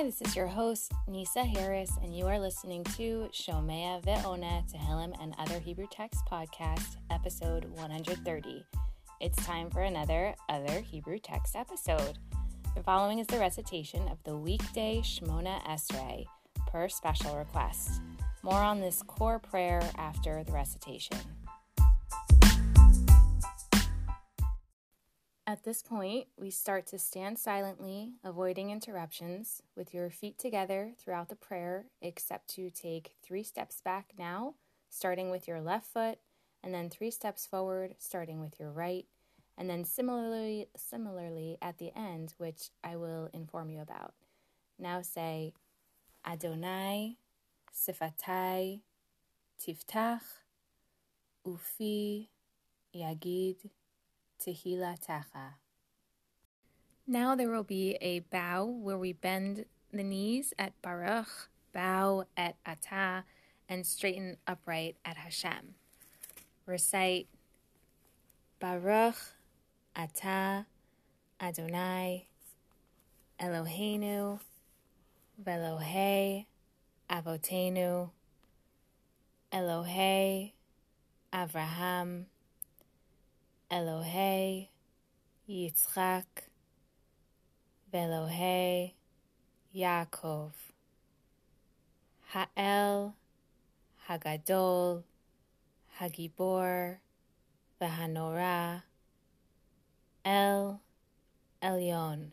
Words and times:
Hi, 0.00 0.06
this 0.06 0.22
is 0.22 0.34
your 0.34 0.46
host, 0.46 0.94
Nisa 1.08 1.44
Harris, 1.44 1.92
and 2.02 2.16
you 2.16 2.26
are 2.26 2.38
listening 2.38 2.84
to 2.96 3.28
Shomea 3.34 4.02
Ve'ona 4.02 4.64
Tehillim 4.72 5.14
and 5.22 5.34
Other 5.38 5.58
Hebrew 5.58 5.86
Text 5.90 6.22
Podcast, 6.24 6.96
episode 7.10 7.66
130. 7.66 8.64
It's 9.20 9.44
time 9.44 9.68
for 9.68 9.82
another 9.82 10.34
Other 10.48 10.80
Hebrew 10.80 11.18
Text 11.18 11.54
episode. 11.54 12.18
The 12.74 12.82
following 12.82 13.18
is 13.18 13.26
the 13.26 13.38
recitation 13.38 14.08
of 14.08 14.16
the 14.24 14.34
weekday 14.34 15.02
Shmona 15.04 15.62
Esrei 15.64 16.24
per 16.66 16.88
special 16.88 17.36
request. 17.36 18.00
More 18.42 18.54
on 18.62 18.80
this 18.80 19.02
core 19.02 19.38
prayer 19.38 19.82
after 19.98 20.42
the 20.44 20.52
recitation. 20.52 21.18
At 25.50 25.64
this 25.64 25.82
point, 25.82 26.28
we 26.36 26.48
start 26.50 26.86
to 26.86 26.98
stand 27.00 27.36
silently, 27.36 28.12
avoiding 28.22 28.70
interruptions, 28.70 29.60
with 29.74 29.92
your 29.92 30.08
feet 30.08 30.38
together 30.38 30.92
throughout 30.96 31.28
the 31.28 31.34
prayer, 31.34 31.86
except 32.00 32.46
to 32.50 32.70
take 32.70 33.16
three 33.20 33.42
steps 33.42 33.80
back 33.80 34.12
now, 34.16 34.54
starting 34.90 35.28
with 35.28 35.48
your 35.48 35.60
left 35.60 35.88
foot, 35.88 36.20
and 36.62 36.72
then 36.72 36.88
three 36.88 37.10
steps 37.10 37.46
forward, 37.46 37.96
starting 37.98 38.38
with 38.38 38.60
your 38.60 38.70
right, 38.70 39.06
and 39.58 39.68
then 39.68 39.84
similarly, 39.84 40.68
similarly 40.76 41.58
at 41.60 41.78
the 41.78 41.90
end, 41.98 42.34
which 42.38 42.68
I 42.84 42.94
will 42.94 43.28
inform 43.32 43.70
you 43.70 43.80
about. 43.80 44.14
Now 44.78 45.02
say, 45.02 45.52
Adonai, 46.24 47.16
Sifatai, 47.74 48.82
Tiftach, 49.60 50.20
Ufi, 51.44 52.28
Yagid, 52.94 53.68
Tehillah 54.40 54.96
Now 57.06 57.34
there 57.34 57.50
will 57.50 57.62
be 57.62 57.98
a 58.00 58.20
bow 58.20 58.64
where 58.64 58.96
we 58.96 59.12
bend 59.12 59.66
the 59.92 60.02
knees 60.02 60.54
at 60.58 60.72
Baruch, 60.80 61.50
bow 61.74 62.24
at 62.38 62.56
Atah, 62.64 63.24
and 63.68 63.86
straighten 63.86 64.38
upright 64.46 64.96
at 65.04 65.18
Hashem. 65.18 65.74
Recite 66.64 67.28
Baruch 68.60 69.16
Atah 69.94 70.64
Adonai 71.38 72.28
Eloheinu 73.38 74.40
Velohei 75.42 76.46
Avotenu 77.10 78.10
Elohei 79.52 80.52
Avraham 81.30 82.24
אלוהי 83.72 84.66
יצחק 85.48 86.40
ואלוהי 87.92 88.92
יעקב, 89.74 90.48
האל 92.32 93.06
הגדול, 94.08 95.00
הגיבור 96.00 96.60
והנורא, 97.80 98.76
אל 100.26 100.70
עליון, 101.60 102.30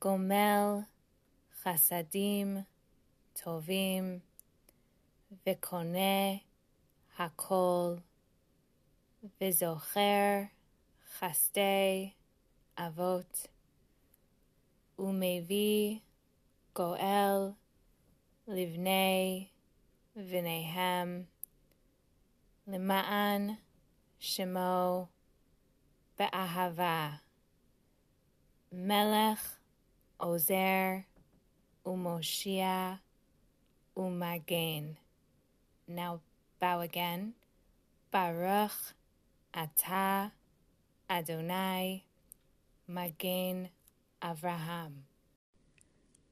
גומל 0.00 0.78
חסדים 1.62 2.56
טובים. 3.32 4.20
וקונה 5.46 6.36
הכל. 7.18 7.94
וזוכר, 9.40 10.42
חסדי, 11.18 12.10
אבות, 12.78 13.46
ומביא, 14.98 15.98
גואל, 16.74 17.50
לבני, 18.48 19.48
בניהם, 20.16 21.24
למען 22.66 23.50
שמו 24.18 25.06
באהבה. 26.18 27.10
מלך 28.72 29.58
עוזר 30.16 30.88
ומושיע 31.86 32.94
ומגן. 33.96 34.92
Now 35.88 36.20
bow 36.60 36.80
again. 36.80 37.34
Baruch 38.12 38.94
Ata 39.54 40.32
Adonai 41.10 42.04
Magen 42.88 43.68
Avraham. 44.22 44.92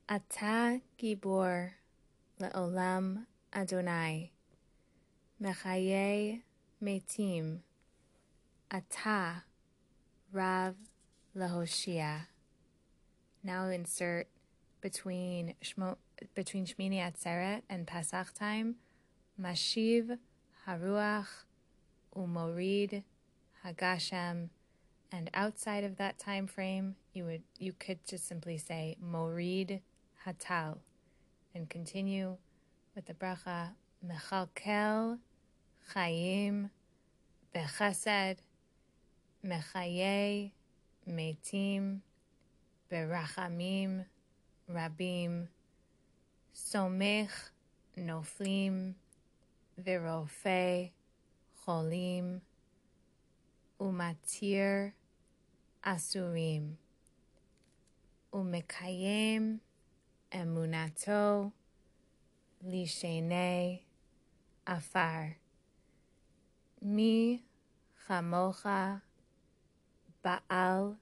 Ata 0.08 0.80
Gibor 0.98 1.72
Leolam 2.40 3.26
Adonai 3.54 4.30
Mechaye 5.42 6.40
Metim 6.82 7.58
Ata 8.70 9.42
Rav 10.32 10.74
Lahoshia. 11.36 12.26
Now 13.44 13.66
insert 13.66 14.28
between 14.80 15.54
Shmo, 15.62 15.96
between 16.34 16.64
Shmini 16.64 16.98
Atzeret 16.98 17.62
and 17.68 17.86
Pesach 17.86 18.32
time, 18.34 18.76
Mashiv 19.40 20.18
Haruach 20.66 21.26
Umorid 22.16 23.02
Hagashem, 23.64 24.48
and 25.12 25.30
outside 25.34 25.84
of 25.84 25.96
that 25.96 26.18
time 26.18 26.46
frame, 26.46 26.96
you 27.12 27.24
would 27.24 27.42
you 27.58 27.72
could 27.72 27.98
just 28.06 28.26
simply 28.26 28.56
say 28.56 28.96
Morid 29.04 29.80
Hatal, 30.26 30.78
and 31.54 31.68
continue 31.68 32.36
with 32.94 33.06
the 33.06 33.14
bracha 33.14 33.70
Mechalkel 34.06 35.18
Chayim 35.94 36.70
Bechesed 37.54 38.38
Mechaye 39.44 40.52
Metim 41.08 42.00
Berachamim 42.90 44.04
Rabim 44.72 45.48
Somech 46.54 47.30
Noflim 47.98 48.94
Virofe 49.84 50.90
Cholim 51.66 52.40
ומתיר 53.80 54.88
אסורים, 55.82 56.74
ומקיים 58.32 59.58
אמונתו 60.34 61.50
לשני 62.62 63.82
עפר. 64.66 65.20
מי 66.82 67.42
כמוך 68.06 68.66
בעל 70.24 70.94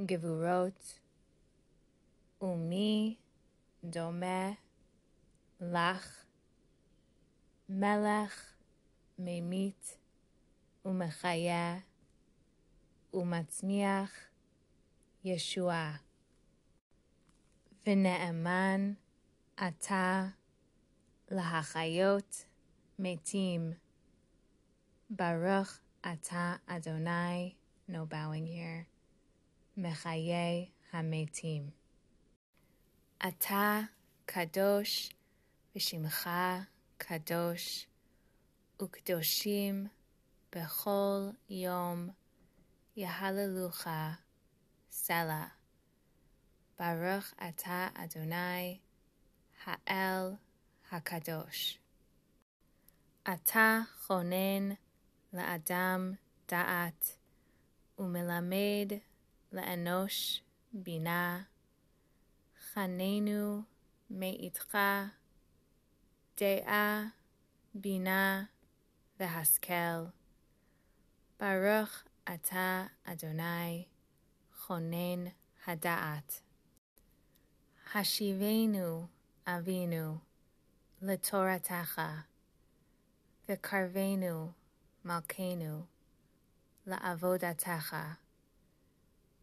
גבורות, 0.00 1.00
ומי 2.42 3.16
דומה 3.84 4.50
לך, 5.60 6.24
מלך 7.68 8.54
ממית 9.18 9.98
ומחיה. 10.84 11.78
Umatzmiach 13.16 14.12
Yeshua. 15.24 16.00
V'ne'eman 17.84 18.96
ata 19.56 20.34
lahachayot 21.30 22.44
metim. 23.00 23.76
Baruch 25.08 25.80
ata 26.04 26.60
Adonai, 26.68 27.54
no 27.88 28.04
bowing 28.04 28.46
here. 28.46 28.86
Mechaye 29.78 30.68
hametim. 30.92 31.72
Ata 33.20 33.88
kadosh 34.26 35.10
v'shimcha 35.74 36.66
kadosh 36.98 37.86
ukdoshim 38.78 39.88
bechol 40.52 41.34
yom 41.48 42.12
יהללוך, 42.96 43.86
סלע. 44.90 45.46
ברוך 46.78 47.34
אתה 47.48 47.88
אדוני, 47.94 48.78
האל 49.64 50.34
הקדוש. 50.92 51.78
אתה 53.22 53.78
חונן 54.00 54.74
לאדם 55.32 56.12
דעת, 56.48 57.16
ומלמד 57.98 58.92
לאנוש 59.52 60.42
בינה. 60.72 61.42
חננו 62.72 63.62
מאיתך 64.10 64.78
דעה, 66.40 67.04
בינה 67.74 68.44
והשכל. 69.20 70.04
ברוך 71.40 72.02
Ata 72.28 72.90
Adonai 73.06 73.86
Chonen 74.66 75.30
Hadaat. 75.64 76.42
Hashivenu 77.94 79.06
Avinu 79.46 80.20
Latoratecha 81.04 82.24
Vikarvenu 83.48 84.54
Malkenu 85.06 85.84
La'avodatecha 86.88 88.16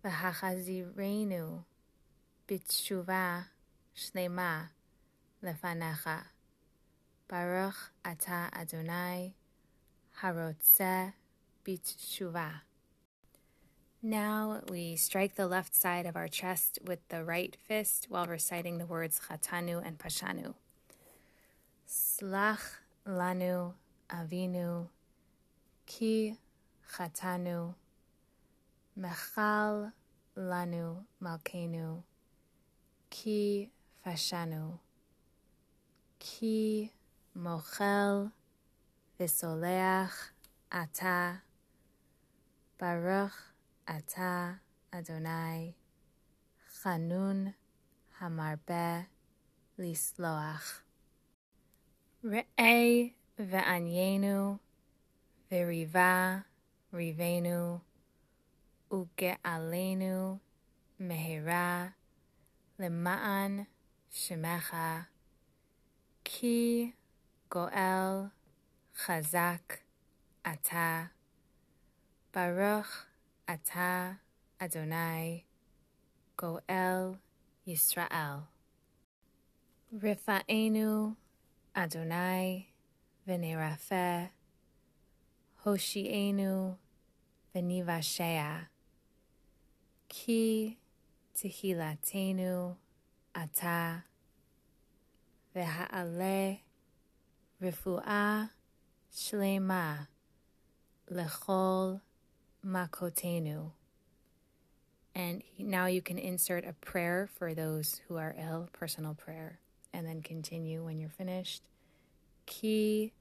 V'hachazirenu 0.04 1.64
Bitshuva 2.46 3.46
Shlema 3.96 4.68
Lefanecha 5.42 6.26
Baruch 7.30 7.92
Ata 8.04 8.50
Adonai 8.54 9.34
Harotzeh 10.22 11.14
Bitshuva 11.66 12.62
now 14.04 14.60
we 14.70 14.98
strike 14.98 15.36
the 15.36 15.48
left 15.48 15.74
side 15.74 16.06
of 16.06 16.18
our 16.18 16.28
chest 16.28 16.78
with 16.86 17.00
the 17.08 17.24
right 17.24 17.56
fist 17.66 18.08
while 18.10 18.26
reciting 18.26 18.78
the 18.78 18.86
words 18.86 19.22
Chatanu 19.30 19.82
and 19.86 19.98
Pashanu. 19.98 20.56
Slach 21.88 22.60
lanu 23.08 23.74
avinu 24.10 24.88
ki 25.86 26.36
chatanu 26.94 27.76
mechal 29.00 29.94
lanu 30.38 31.06
malkenu 31.22 32.04
ki 33.10 33.72
fashanu 34.06 34.80
ki 36.20 36.92
mochel 37.38 38.34
visoleach 39.18 40.32
ata 40.72 41.42
baruch 42.78 43.53
Ata 43.88 44.60
Adonai 44.94 45.76
Chanun 46.84 47.54
Hamarbe 48.22 49.08
Lisloach 49.78 50.82
Re'e 52.24 53.12
Ve'anyenu 53.38 54.60
V'riva 55.52 56.44
Rivenu 56.94 57.82
Uge'alenu 58.90 60.40
Mehera 61.02 61.94
Lema'an 62.80 63.68
Shemecha 64.10 65.08
Ki 66.24 66.94
Goel 67.50 68.32
Chazak 68.96 69.80
Ata 70.46 71.10
Baruch 72.32 73.08
Ata 73.48 74.20
Adonai 74.60 75.44
Goel 76.38 77.20
Yisrael. 77.68 78.48
Rifa'enu 79.94 81.16
Adonai 81.76 82.68
V'nerafe 83.28 84.30
Hoshi'enu 85.66 86.78
V'nivashea 87.54 88.68
Ki 90.08 90.78
Tehilatenu 91.36 92.76
Ata. 93.36 94.04
V'ha'ale 95.54 96.60
Rifu'ah 97.62 98.50
Shlema. 99.14 100.08
Lechol 101.12 102.00
Makotenu. 102.66 103.72
And 105.16 105.44
now 105.60 105.86
you 105.86 106.02
can 106.02 106.18
insert 106.18 106.66
a 106.66 106.74
prayer 106.74 107.30
for 107.38 107.54
those 107.54 108.02
who 108.08 108.18
are 108.18 108.36
ill, 108.40 108.70
personal 108.74 109.14
prayer, 109.14 109.60
and 109.94 110.08
then 110.08 110.22
continue 110.22 110.84
when 110.84 110.98
you're 110.98 111.10
finished. 111.10 111.64
Ki 112.46 113.14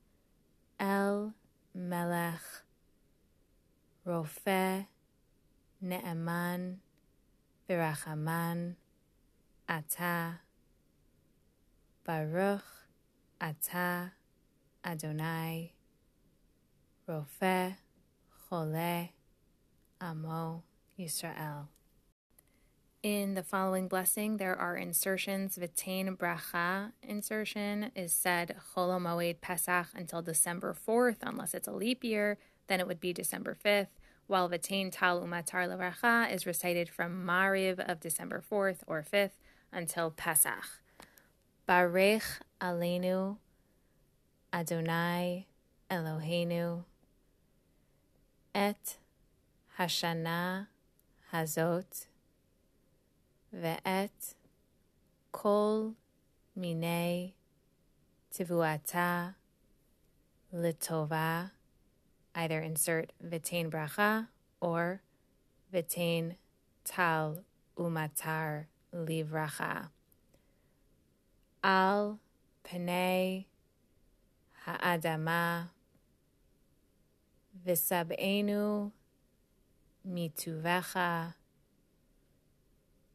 El 0.80 1.34
Melech 1.74 2.40
Rofe 4.06 4.86
Ne'eman 5.84 6.76
Virachaman 7.68 8.76
Ata 9.68 10.40
Baruch 12.04 12.64
Ata 13.40 14.12
Adonai 14.84 15.72
Rofe 17.08 17.76
Chole 18.50 19.10
Amo 20.02 20.64
Yisrael. 20.98 21.68
In 23.02 23.34
the 23.34 23.42
following 23.42 23.88
blessing, 23.88 24.36
there 24.36 24.56
are 24.56 24.76
insertions. 24.76 25.56
Vitain 25.56 26.16
bracha 26.16 26.92
insertion 27.02 27.90
is 27.94 28.12
said 28.12 28.56
Chol 28.74 29.40
Pesach 29.40 29.88
until 29.94 30.22
December 30.22 30.74
4th, 30.86 31.16
unless 31.22 31.54
it's 31.54 31.68
a 31.68 31.72
leap 31.72 32.04
year, 32.04 32.38
then 32.66 32.80
it 32.80 32.86
would 32.86 33.00
be 33.00 33.12
December 33.12 33.56
5th, 33.64 33.88
while 34.26 34.48
Vitain 34.48 34.90
Tal 34.92 35.20
Umatar 35.20 35.68
Levracha 35.68 36.32
is 36.32 36.46
recited 36.46 36.88
from 36.88 37.24
Mariv 37.24 37.78
of 37.78 38.00
December 38.00 38.42
4th 38.48 38.78
or 38.86 39.04
5th 39.10 39.38
until 39.72 40.10
Pesach. 40.10 40.80
Barech 41.68 42.40
Aleinu 42.60 43.38
Adonai 44.52 45.46
Eloheinu 45.90 46.84
Et 48.54 48.96
השנה 49.81 50.63
הזאת 51.33 51.95
ואת 53.53 54.33
כל 55.31 55.89
מיני 56.55 57.31
תבואתה 58.29 59.29
לטובה, 60.53 61.45
either 62.35 62.61
insert 62.61 63.11
vitain 63.21 63.69
bracha 63.69 64.27
or 64.61 65.01
vitain 65.71 66.35
tal 66.83 67.43
umatar 67.77 68.65
livracha. 68.93 69.89
Al 71.63 72.19
pnei 72.63 73.45
ha'adama 74.65 75.69
v'sab'enu 77.65 78.91
מטובך 80.04 80.98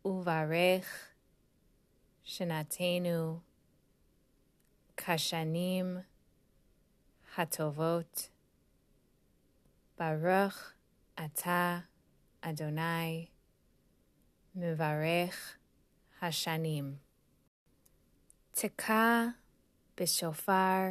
וברך 0.06 1.08
שנתנו 2.24 3.39
כשנים 4.98 5.98
הטובות. 7.38 8.29
ברוך 10.00 10.72
אתה, 11.25 11.79
אדוני, 12.41 13.27
מברך 14.56 15.58
השנים. 16.22 16.98
תקע 18.51 19.25
בשופר 19.98 20.82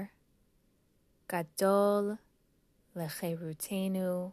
גדול 1.32 2.14
לחירותנו. 2.96 4.30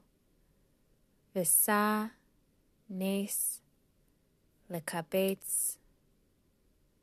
וסע 1.36 2.06
נס 2.90 3.62
לקבץ 4.70 5.78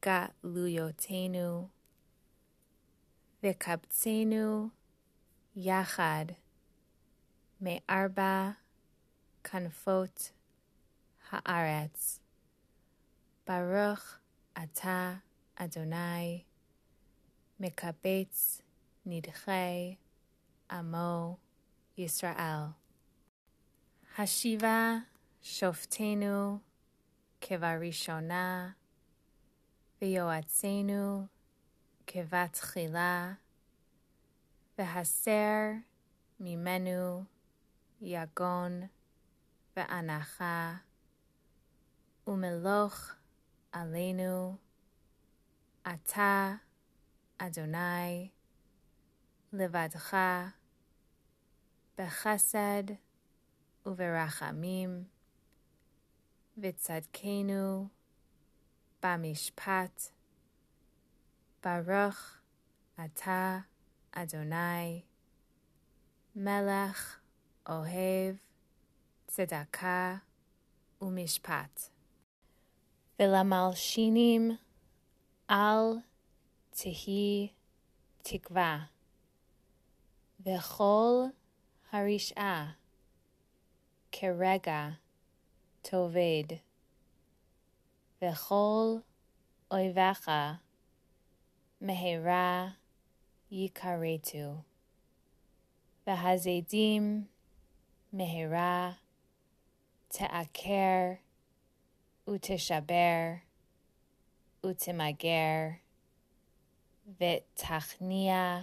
גלויותינו, 0.04 1.68
וקבצנו 3.42 4.68
יחד 5.56 6.24
מארבע 7.60 8.50
כנפות 9.44 10.32
הארץ. 11.30 12.20
ברוך 13.46 14.18
אתה, 14.62 15.14
אדוני, 15.54 16.44
מקבץ 17.60 18.60
נדחי 19.06 19.94
עמו 20.70 21.36
ישראל. 21.96 22.79
השיבה 24.18 24.96
שופטינו 25.42 26.58
כבראשונה, 27.40 28.70
ויועצינו 30.02 31.26
כבתחילה, 32.06 33.32
והסר 34.78 35.70
ממנו 36.40 37.24
יגון 38.00 38.82
ואנחה, 39.76 40.74
ומלוך 42.26 43.14
עלינו, 43.72 44.56
אתה, 45.82 46.54
אדוני, 47.38 48.28
לבדך, 49.52 50.16
בחסד, 51.98 52.84
וברחמים, 53.86 55.04
וצדקנו 56.58 57.88
במשפט. 59.02 60.02
ברוך 61.62 62.36
אתה, 63.04 63.58
אדוני, 64.10 65.02
מלך 66.36 67.20
אוהב 67.68 68.36
צדקה 69.26 70.16
ומשפט. 71.02 71.80
ולמלשינים 73.18 74.50
אל 75.50 75.98
תהי 76.70 77.52
תקווה, 78.22 78.84
וכל 80.40 81.22
הרשעה 81.92 82.72
כרגע 84.12 84.88
תאבד, 85.82 86.56
וכל 88.22 88.96
אויביך 89.70 90.30
מהרה 91.80 92.68
יכרתו, 93.50 94.62
והזדים 96.06 97.24
מהרה 98.12 98.92
תעקר 100.08 101.12
ותשבר 102.28 103.32
ותמגר, 104.66 105.68
ותכניע 107.18 108.60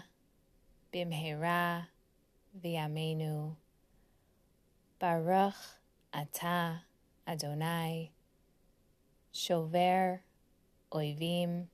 במהרה 0.93 1.81
בימינו. 2.53 3.66
Bimhera 4.99 5.13
Viamenu 5.23 5.53
Baruch 5.53 5.55
Ata 6.13 6.81
Adonai 7.27 8.11
Shover 9.31 10.21
Oivim 10.91 11.67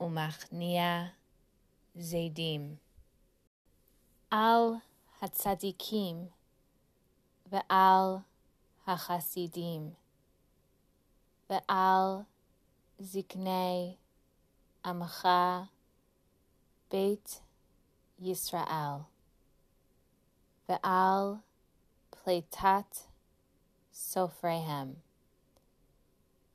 umachnia 0.00 1.10
zedim. 1.98 2.78
Al 4.30 4.80
hatzadikim 5.20 6.28
ve'al 7.50 8.24
hachasidim 8.86 9.96
ve'al 11.50 12.26
ziknei 13.02 13.96
amcha 14.84 15.68
beit 16.90 17.40
Pleitat 22.28 23.06
sofrehem 23.90 24.96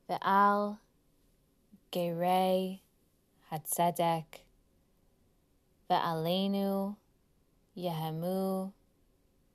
ve'al 0.08 0.78
gerei 1.90 2.78
Hatzedek, 3.50 4.44
Ve'aleinu, 5.90 6.94
Yehemu, 7.76 8.70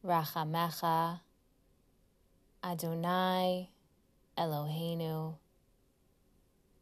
Rachamecha, 0.04 1.22
Adonai, 2.62 3.70
Eloheinu, 4.38 5.36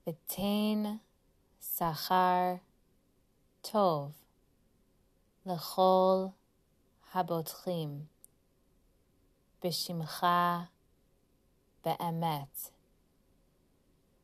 V'tein, 0.07 0.99
Sachar, 1.61 2.61
Tov, 3.61 4.13
Lechol, 5.45 6.33
Habotchim, 7.13 8.07
B'shimcha, 9.63 10.67
Be'emet, 11.83 12.71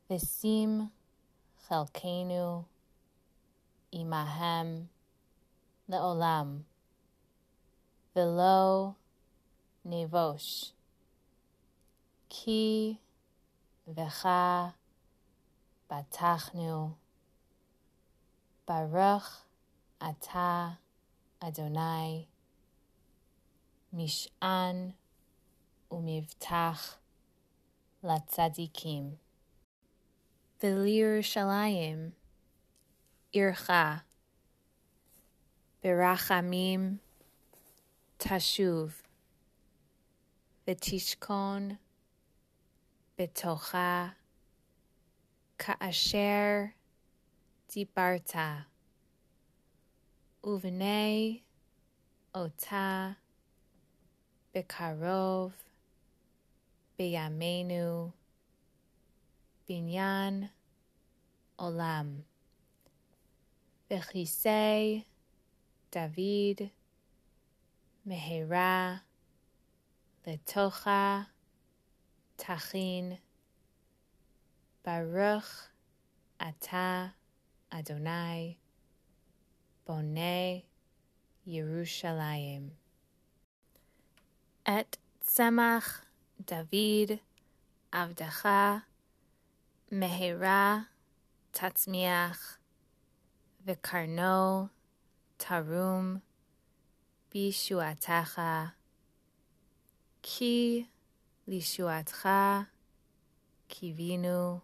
V'sim, 0.08 0.90
Chelkenu, 1.68 2.64
imahem 3.92 4.86
leolam, 5.90 6.62
velo 8.14 8.94
nevosh, 9.84 10.70
ki 12.28 13.00
vecha 13.88 14.74
batachnu, 15.90 16.94
baruch 18.66 19.30
ata 20.00 20.78
Adonai, 21.42 22.26
mish'an 23.94 24.94
ומבטח 25.94 26.98
לצדיקים. 28.02 29.16
ולירושלים 30.62 32.10
עירך 33.32 33.70
ברחמים 35.82 36.96
תשוב 38.16 39.02
ותשכון 40.70 41.70
בתוכה 43.18 44.08
כאשר 45.58 46.62
דיברת 47.74 48.32
ובני 50.44 51.40
אותה 52.34 53.10
בקרוב 54.54 55.63
Beyamenu, 56.98 58.12
Binyan, 59.68 60.48
Olam. 61.58 62.22
Bechisei, 63.90 65.04
David, 65.90 66.70
Mehera, 68.08 69.00
Letocha, 70.26 71.26
Tachin, 72.38 73.18
Baruch, 74.82 75.70
Ata, 76.40 77.12
Adonai, 77.72 78.56
Bonei, 79.86 80.62
Yerushalayim. 81.46 82.70
Et 84.66 84.98
Tzemach, 85.26 86.03
David, 86.42 87.20
Avdacha, 87.92 88.82
Mehera, 89.92 90.86
Tatzmiach, 91.52 92.58
Vikarno, 93.66 94.70
Tarum, 95.38 96.20
Bishuatacha, 97.32 98.72
Ki 100.22 100.88
Lishuatcha, 101.48 102.66
Kivinu, 103.70 104.60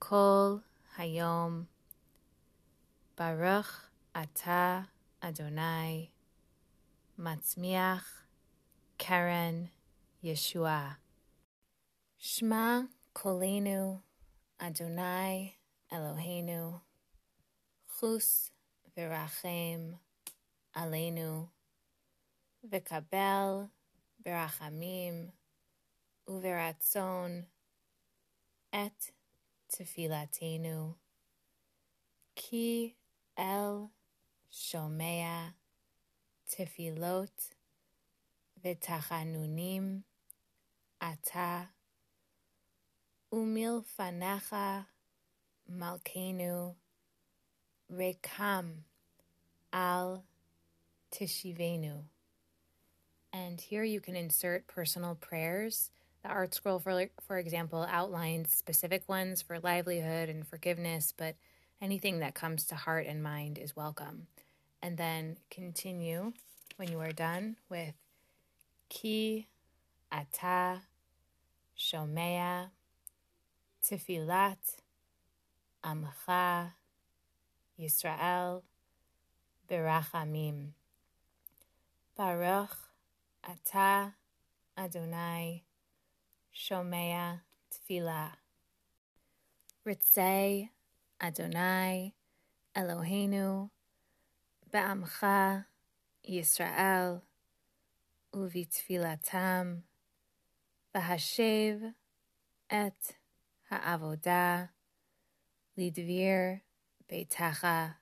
Kol 0.00 0.62
Hayom, 0.98 1.66
Baruch 3.16 3.90
Ata 4.14 4.88
Adonai, 5.22 6.10
Matzmiach, 7.20 8.04
Karen, 8.96 9.68
Yeshua. 10.24 10.96
Shma 12.20 12.88
Kolenu, 13.14 14.00
Adonai, 14.60 15.54
Eloheinu, 15.92 16.80
Chus 18.00 18.50
v'rachem 18.96 19.94
aleinu. 20.76 21.48
V'kabel 22.68 23.70
berachamim 24.20 25.30
uveratzon 26.28 27.44
et 28.72 29.12
tefilatenu. 29.72 30.96
Ki 32.34 32.96
el 33.36 33.90
shomea 34.50 35.54
tefilot 36.50 37.50
v'tachanunim 38.64 40.02
ata 41.00 41.68
umilfanecha 43.32 44.86
malkenu 45.70 46.74
Rekam 47.92 48.84
al 49.72 50.24
Tishivenu. 51.10 52.02
And 53.32 53.60
here 53.60 53.84
you 53.84 54.00
can 54.00 54.16
insert 54.16 54.66
personal 54.66 55.14
prayers. 55.14 55.90
The 56.22 56.28
ArtScroll, 56.28 56.82
for, 56.82 57.06
for 57.26 57.38
example, 57.38 57.86
outlines 57.90 58.56
specific 58.56 59.08
ones 59.08 59.40
for 59.42 59.58
livelihood 59.60 60.28
and 60.28 60.46
forgiveness, 60.46 61.14
but 61.16 61.36
anything 61.80 62.18
that 62.18 62.34
comes 62.34 62.64
to 62.66 62.74
heart 62.74 63.06
and 63.06 63.22
mind 63.22 63.58
is 63.58 63.76
welcome. 63.76 64.26
And 64.82 64.96
then 64.96 65.36
continue 65.50 66.32
when 66.76 66.90
you 66.90 67.00
are 67.00 67.12
done 67.12 67.56
with 67.68 67.94
Ki 68.88 69.46
Ata 70.10 70.80
Shomea 71.78 72.70
Tefilat 73.84 74.56
Amcha 75.84 76.72
Yisrael 77.78 78.62
Berachamim. 79.70 80.72
Baruch 82.16 82.76
Ata 83.48 84.14
Adonai 84.76 85.62
Shomea 86.52 87.42
Tfilah. 87.70 88.32
Ritzei 89.86 90.70
Adonai 91.22 92.12
Eloheinu 92.76 93.70
Be'amcha 94.72 95.66
Yisrael 96.28 97.22
Uvitfilatam 98.34 99.82
V'hashev 100.98 101.94
et 102.68 103.16
ha'avodah 103.70 104.70
lidvir 105.78 106.62
beitacha 107.08 107.94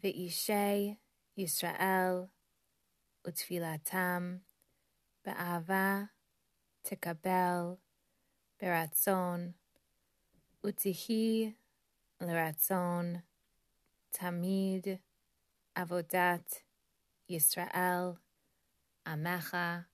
ve'ishay 0.00 0.96
Yisrael 1.36 2.28
utfilatam 3.26 4.42
be'ava 5.24 6.10
tekabel 6.84 7.78
beratzon 8.60 9.54
utihi 10.62 11.56
leratzon 12.22 13.22
tamid 14.14 15.00
avodat 15.74 16.62
Yisrael 17.28 18.18
amecha 19.04 19.86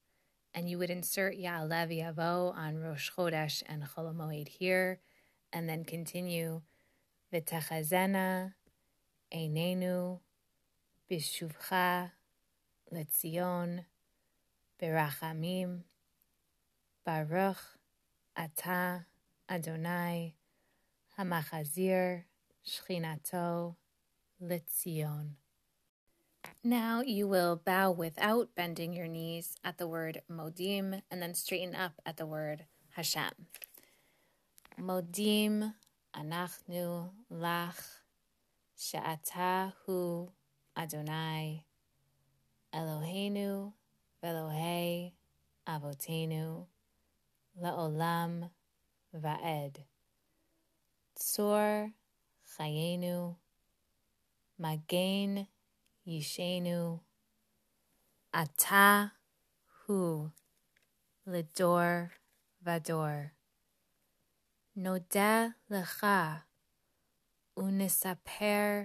and 0.54 0.68
you 0.68 0.78
would 0.78 0.90
insert 0.90 1.36
Ya'aleh 1.36 1.88
V'yavo 1.88 2.54
on 2.54 2.78
Rosh 2.78 3.10
Chodesh 3.10 3.62
and 3.66 3.82
Chol 3.84 4.14
Moed 4.14 4.48
here, 4.48 5.00
and 5.52 5.68
then 5.68 5.84
continue 5.84 6.62
V'tachazena 7.32 8.54
Einenu 9.34 10.20
Bishuvcha 11.10 12.10
Letzion 12.92 13.84
Berachamim 14.80 15.80
Baruch 17.04 17.58
Ata 18.36 19.06
Adonai 19.48 20.34
Hamachazir 21.18 22.24
Shchinato 22.66 23.76
Letzion. 24.42 25.36
Now 26.64 27.02
you 27.02 27.26
will 27.26 27.56
bow 27.56 27.90
without 27.90 28.54
bending 28.54 28.92
your 28.92 29.08
knees 29.08 29.56
at 29.64 29.78
the 29.78 29.88
word 29.88 30.22
Modim 30.30 31.02
and 31.10 31.20
then 31.20 31.34
straighten 31.34 31.74
up 31.74 32.00
at 32.06 32.16
the 32.16 32.26
word 32.26 32.66
Hashem. 32.90 33.32
Modim 34.80 35.74
anachnu 36.14 37.10
lach 37.32 37.82
she'ata 38.76 39.74
hu 39.84 40.30
Adonai 40.76 41.64
Eloheinu 42.72 43.72
velohei 44.22 45.12
avotenu 45.66 46.66
laolam 47.60 48.50
va'ed. 49.14 49.78
Tzor 51.18 51.92
chayenu 52.56 53.36
magen 54.58 55.46
ישנו. 56.06 56.98
אתה 58.42 59.04
הוא 59.86 60.28
לדור 61.26 61.80
ודור. 62.62 63.06
נודה 64.76 65.46
לך 65.70 66.06
ונספר 67.56 68.82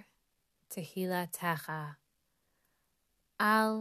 תהילתך 0.67 1.71
על 3.39 3.71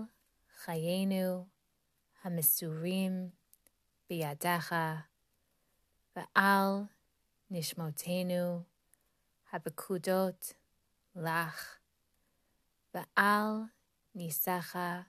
חיינו 0.57 1.47
המסורים 2.23 3.31
בידיך 4.09 4.75
ועל 6.17 6.83
נשמותינו 7.51 8.63
הפקודות 9.53 10.53
לך. 11.17 11.86
ואל 12.97 13.63
ניסחה 14.15 15.03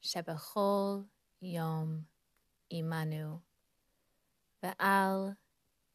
שבכל 0.00 1.00
יום 1.42 2.02
עמנו, 2.70 3.38
ועל 4.62 5.30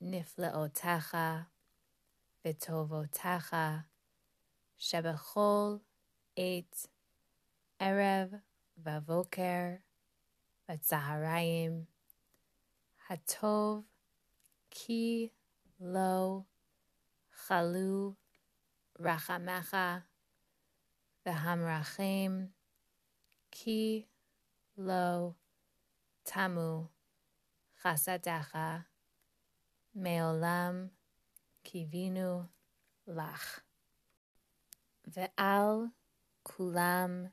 נפלאותך 0.02 1.18
וטובותך, 2.46 3.56
שבכל 4.78 5.78
עת, 6.36 6.88
ערב 7.80 8.34
ובוקר 8.78 9.64
בצהריים, 10.70 11.86
הטוב 13.10 13.86
כי 14.70 15.30
לא 15.80 16.42
חלו 17.32 18.14
רחמך 19.00 19.78
rachamecha 21.28 21.84
V'hamrachim 21.98 22.48
ki 23.52 24.08
lo 24.78 25.36
tamu 26.26 26.88
chasadecha 27.84 28.86
meolam 29.96 30.90
kivinu 31.66 32.48
lach. 33.08 33.62
Ve'al 35.08 35.92
kulam 36.46 37.32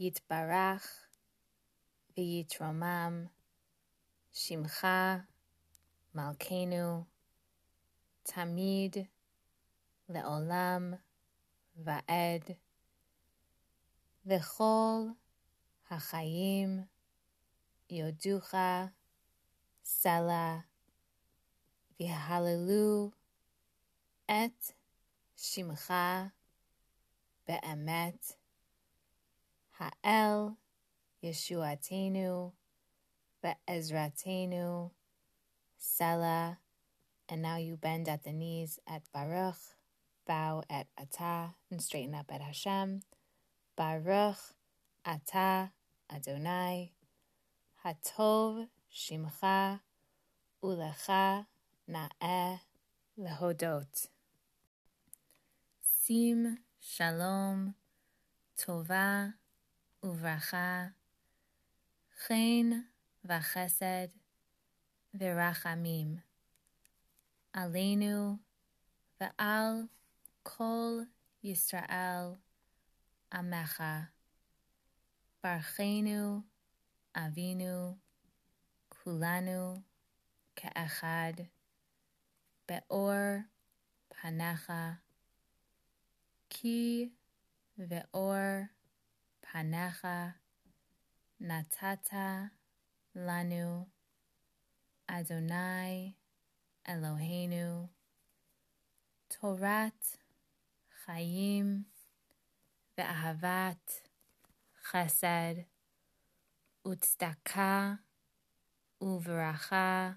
yitbarach 0.00 0.86
v'yitromam 2.16 3.28
shimcha 4.32 5.26
malkenu 6.16 7.06
tamid 8.26 9.06
leolam 10.08 10.98
V'chol 14.26 15.16
ha'chayim 15.90 16.86
yoducha 17.90 18.92
sala 19.82 20.64
v'hallelu 22.00 23.12
et 24.26 24.74
shimcha 25.36 26.32
be'emet 27.46 28.36
ha'el 29.78 30.56
yeshuatenu 31.22 32.52
ve'ezratenu 33.42 34.90
sala 35.76 36.58
and 37.28 37.42
now 37.42 37.56
you 37.56 37.76
bend 37.76 38.08
at 38.08 38.24
the 38.24 38.32
knees 38.32 38.78
at 38.86 39.02
Baruch, 39.12 39.56
bow 40.26 40.62
at 40.68 40.86
Atah, 40.98 41.54
and 41.70 41.82
straighten 41.82 42.14
up 42.14 42.30
at 42.32 42.40
Hashem. 42.40 43.02
Baruch 43.76 44.54
Ata 45.04 45.72
Adonai 46.08 46.92
Hatov 47.84 48.68
Shimcha 48.88 49.80
Ulecha 50.62 51.46
Na'eh 51.90 52.60
Lehodot 53.18 54.08
Sim 55.82 56.58
Shalom 56.80 57.74
Tova 58.56 59.34
Uvracha 60.04 60.92
Chen 62.28 62.84
Vachesed 63.28 64.10
Virachamim 65.18 66.22
Aleinu 67.56 68.38
Ve'al 69.20 69.88
Kol 70.44 71.06
Yisrael 71.44 72.36
Amecha, 73.34 74.08
Barchenu, 75.42 76.44
Avinu, 77.16 77.96
Kulanu, 78.94 79.82
Ke'echad, 80.56 81.48
Be'or, 82.68 83.44
Panecha, 84.14 84.98
Ki, 86.48 87.10
Ve'or, 87.76 88.68
Panecha, 89.44 90.34
Natata, 91.42 92.50
Lanu, 93.16 93.86
Adonai, 95.10 96.14
Eloheinu, 96.88 97.88
Torat, 99.28 100.18
Chaim, 101.04 101.86
ואהבת, 102.98 104.08
חסד, 104.82 105.54
וצדקה, 106.88 107.94
וברכה, 109.00 110.12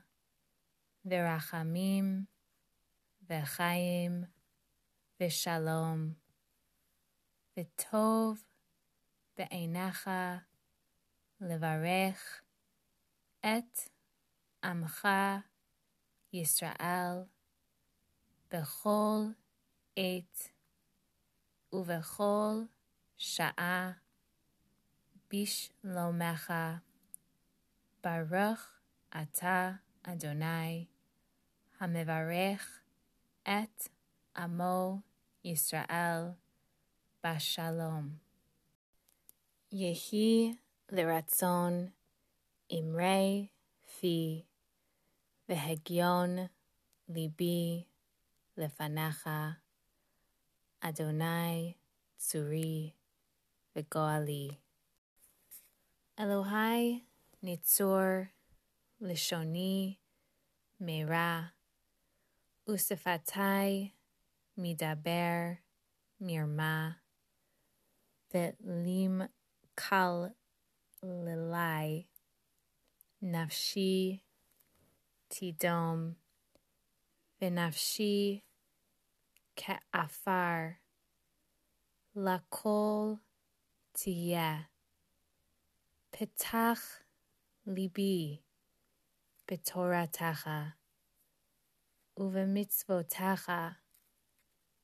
ורחמים 1.05 2.25
וחיים 3.29 4.23
ושלום, 5.21 6.13
וטוב 7.57 8.43
בעיניך 9.37 10.09
לברך 11.41 12.41
את 13.39 13.79
עמך 14.63 15.07
ישראל 16.33 17.23
בכל 18.51 19.19
עת 19.95 20.56
ובכל 21.73 22.63
שעה 23.17 23.91
בשלומך. 25.33 26.53
ברוך 28.03 28.59
אתה 29.21 29.71
אדוני 30.03 30.85
המברך 31.79 32.79
את 33.43 33.87
עמו 34.37 34.99
ישראל 35.43 36.23
בשלום. 37.25 38.17
יהי 39.71 40.55
לרצון 40.89 41.89
אמרי 42.73 43.47
פי 43.99 44.43
והגיון 45.49 46.37
ליבי 47.09 47.83
לפניך, 48.57 49.29
Adonai, 50.83 51.75
Tsuri, 52.19 52.93
Vegali. 53.75 54.57
Elohai, 56.19 57.03
Nitzor, 57.43 58.29
Lishoni, 59.01 59.97
Mera 60.79 61.51
Usifatai 62.67 63.91
Midaber, 64.59 65.57
Mirma, 66.21 66.95
Betlim 68.33 69.27
Kal 69.75 70.31
Lilai, 71.05 72.05
Nafshi, 73.23 74.19
Tidom, 75.31 76.15
Vinafshi, 77.41 78.41
כעפר, 79.56 80.68
לכל 82.16 83.14
תהיה. 83.92 84.62
פתח 86.10 86.98
ליבי 87.66 88.42
בתורתך, 89.50 90.50
ובמצוותיך 92.16 93.52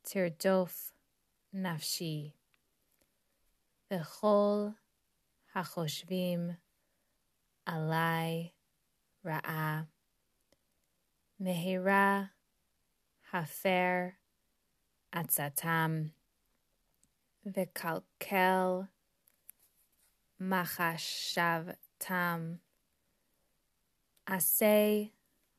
תרדוף 0.02 0.92
נפשי. 1.52 2.30
וכל 3.90 4.68
החושבים 5.54 6.50
עלי 7.66 8.50
רעה, 9.24 9.82
מהרה 11.40 12.22
הפר 13.32 14.08
עצתם, 15.12 16.02
וקלקל 17.46 18.80
מחשבתם. 20.40 21.78
עשה 24.26 25.04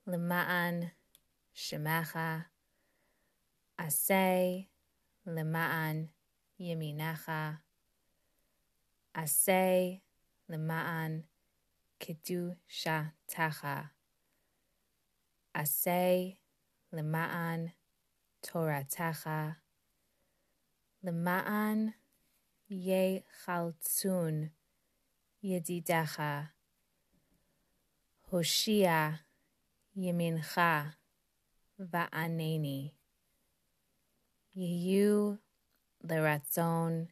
למען 0.08 0.80
שמך, 1.54 2.20
עשה 3.78 4.16
למען 5.26 6.06
ימינך, 6.60 7.32
עשה 9.14 9.54
למען 10.50 11.22
קדושתך, 11.98 13.68
עשה 15.54 16.14
למען 16.94 17.66
תורתך, 18.44 19.30
למען 21.04 21.90
יחלצון 22.70 24.48
ידידך. 25.44 26.22
הושיע 28.30 29.10
ימינך 29.96 30.62
וענני. 31.80 32.92
יהיו 34.56 35.34
לרצון 36.02 37.06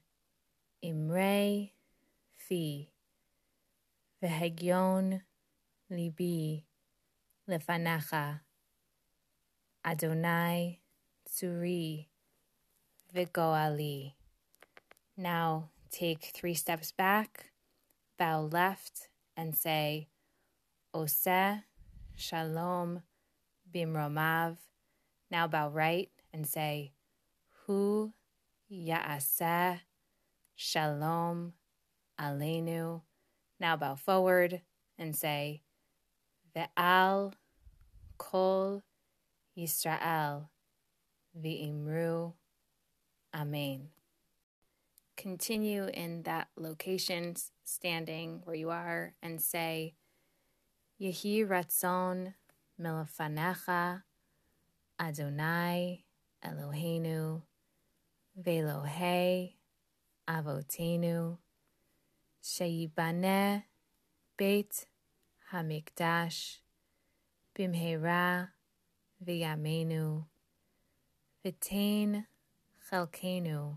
אמרי 0.83 1.69
פי, 2.47 2.89
והגיון 4.21 5.11
ליבי 5.89 6.63
לפניך, 7.47 8.15
אדוני 9.83 10.79
Suri 11.32 12.08
Vigoali. 13.14 14.12
Now 15.16 15.70
take 15.90 16.30
three 16.34 16.52
steps 16.52 16.92
back, 16.92 17.52
bow 18.18 18.42
left, 18.42 19.08
and 19.34 19.56
say 19.56 20.08
Ose 20.92 21.62
Shalom 22.14 23.02
Bimromav. 23.74 24.58
Now 25.30 25.46
bow 25.46 25.70
right 25.70 26.10
and 26.34 26.46
say 26.46 26.92
Hu 27.64 28.12
Ya'aseh 28.70 29.80
Shalom 30.54 31.54
Aleinu. 32.20 33.00
Now 33.58 33.76
bow 33.76 33.94
forward 33.94 34.60
and 34.98 35.16
say 35.16 35.62
Ve'al 36.54 37.32
Kol 38.18 38.82
Yisrael. 39.56 40.51
V'imru 41.40 42.34
Amen. 43.34 43.88
Continue 45.16 45.86
in 45.86 46.22
that 46.24 46.48
location, 46.56 47.34
standing 47.64 48.42
where 48.44 48.56
you 48.56 48.70
are, 48.70 49.14
and 49.22 49.40
say, 49.40 49.94
Yehi 51.00 51.46
Ratzon 51.46 52.34
Milafanecha 52.80 54.02
Adonai 55.00 56.04
Eloheinu 56.44 57.42
Velohe 58.40 59.54
Avotenu 60.28 61.38
Sheyibane 62.42 63.64
Beit 64.36 64.86
Hamikdash 65.52 66.58
Bimhera 67.56 68.48
V'yamenu 69.24 70.24
V'tein 71.44 72.24
Chelkenu 72.88 73.76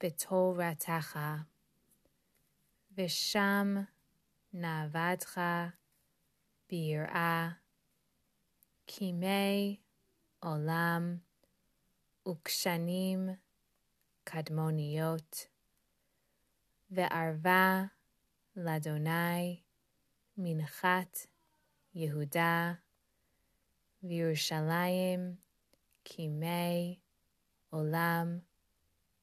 B'Toratecha 0.00 1.44
V'sham 2.96 3.86
Navadcha 4.54 5.72
ביראה, 6.70 7.48
כימי 8.86 9.76
עולם 10.40 11.16
וקשנים 12.28 13.28
קדמוניות, 14.24 15.46
וערבה 16.90 17.84
לאדוני 18.56 19.60
מנחת 20.38 21.18
יהודה, 21.94 22.72
וירושלים 24.02 25.43
Kimei, 26.04 26.98
Olam, 27.72 28.40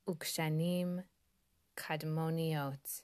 Ukshanim, 0.07 1.03
Kadmoniot. 1.77 3.03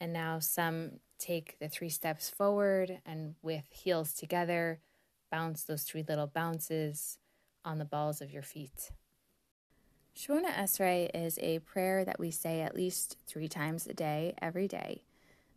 And 0.00 0.12
now 0.12 0.38
some 0.38 1.00
take 1.18 1.56
the 1.60 1.68
three 1.68 1.88
steps 1.88 2.28
forward 2.28 3.00
and 3.06 3.34
with 3.42 3.64
heels 3.70 4.12
together, 4.12 4.80
bounce 5.30 5.62
those 5.62 5.84
three 5.84 6.04
little 6.06 6.26
bounces 6.26 7.18
on 7.64 7.78
the 7.78 7.84
balls 7.84 8.20
of 8.20 8.30
your 8.30 8.42
feet. 8.42 8.90
Shemona 10.16 10.52
Esrei 10.52 11.08
is 11.14 11.38
a 11.40 11.60
prayer 11.60 12.04
that 12.04 12.18
we 12.18 12.30
say 12.30 12.60
at 12.60 12.76
least 12.76 13.16
three 13.26 13.48
times 13.48 13.86
a 13.86 13.94
day, 13.94 14.34
every 14.42 14.68
day. 14.68 15.04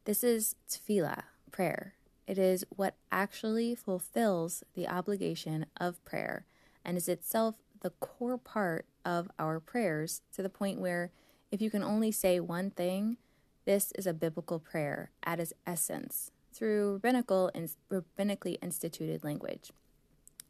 This 0.06 0.24
is 0.24 0.56
tefillah, 0.70 1.24
prayer. 1.52 1.96
It 2.26 2.38
is 2.38 2.64
what 2.70 2.96
actually 3.12 3.76
fulfills 3.76 4.64
the 4.74 4.88
obligation 4.88 5.66
of 5.78 6.04
prayer 6.06 6.46
and 6.86 6.98
is 6.98 7.10
itself 7.10 7.56
the 7.82 7.90
core 7.90 8.38
part 8.38 8.86
of 9.04 9.30
our 9.38 9.60
prayers 9.60 10.22
to 10.34 10.42
the 10.42 10.50
point 10.50 10.80
where 10.80 11.12
if 11.52 11.62
you 11.62 11.70
can 11.70 11.84
only 11.84 12.12
say 12.12 12.40
one 12.40 12.72
thing, 12.72 13.18
this 13.66 13.92
is 13.94 14.08
a 14.08 14.14
biblical 14.14 14.60
prayer 14.60 15.12
at 15.24 15.40
its 15.40 15.54
essence 15.66 16.32
through 16.54 16.94
rabbinical 16.94 17.52
and 17.54 17.70
rabbinically 17.92 18.58
instituted 18.62 19.24
language. 19.24 19.72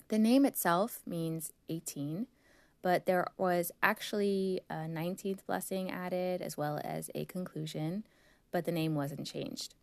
The 0.09 0.19
name 0.19 0.45
itself 0.45 1.01
means 1.05 1.51
18, 1.67 2.27
but 2.81 3.05
there 3.05 3.25
was 3.37 3.71
actually 3.81 4.61
a 4.69 4.85
19th 4.85 5.45
blessing 5.47 5.89
added 5.89 6.41
as 6.41 6.55
well 6.55 6.79
as 6.83 7.09
a 7.15 7.25
conclusion, 7.25 8.05
but 8.51 8.65
the 8.65 8.71
name 8.71 8.93
wasn't 8.93 9.25
changed. 9.25 9.73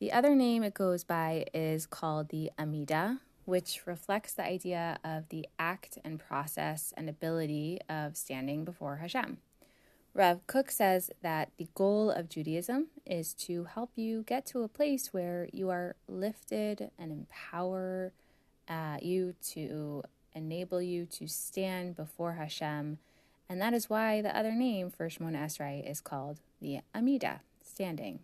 The 0.00 0.12
other 0.12 0.34
name 0.34 0.64
it 0.64 0.74
goes 0.74 1.04
by 1.04 1.46
is 1.54 1.86
called 1.86 2.30
the 2.30 2.50
Amida, 2.58 3.20
which 3.44 3.86
reflects 3.86 4.32
the 4.32 4.44
idea 4.44 4.98
of 5.04 5.28
the 5.28 5.46
act 5.58 5.98
and 6.04 6.18
process 6.18 6.92
and 6.96 7.08
ability 7.08 7.80
of 7.88 8.16
standing 8.16 8.64
before 8.64 8.96
Hashem. 8.96 9.38
Rav 10.14 10.46
Kook 10.46 10.70
says 10.70 11.10
that 11.22 11.50
the 11.58 11.66
goal 11.74 12.08
of 12.10 12.28
Judaism 12.28 12.86
is 13.04 13.34
to 13.34 13.64
help 13.64 13.90
you 13.96 14.22
get 14.22 14.46
to 14.46 14.62
a 14.62 14.68
place 14.68 15.12
where 15.12 15.48
you 15.52 15.70
are 15.70 15.96
lifted 16.06 16.92
and 16.96 17.10
empower 17.10 18.12
uh, 18.68 18.98
you 19.02 19.34
to 19.50 20.04
enable 20.32 20.80
you 20.80 21.04
to 21.06 21.26
stand 21.26 21.96
before 21.96 22.34
Hashem. 22.34 22.98
And 23.48 23.60
that 23.60 23.74
is 23.74 23.90
why 23.90 24.22
the 24.22 24.36
other 24.36 24.52
name 24.52 24.90
for 24.90 25.08
Shemona 25.08 25.44
Esrei 25.44 25.88
is 25.88 26.00
called 26.00 26.38
the 26.60 26.78
Amida, 26.94 27.40
standing. 27.62 28.20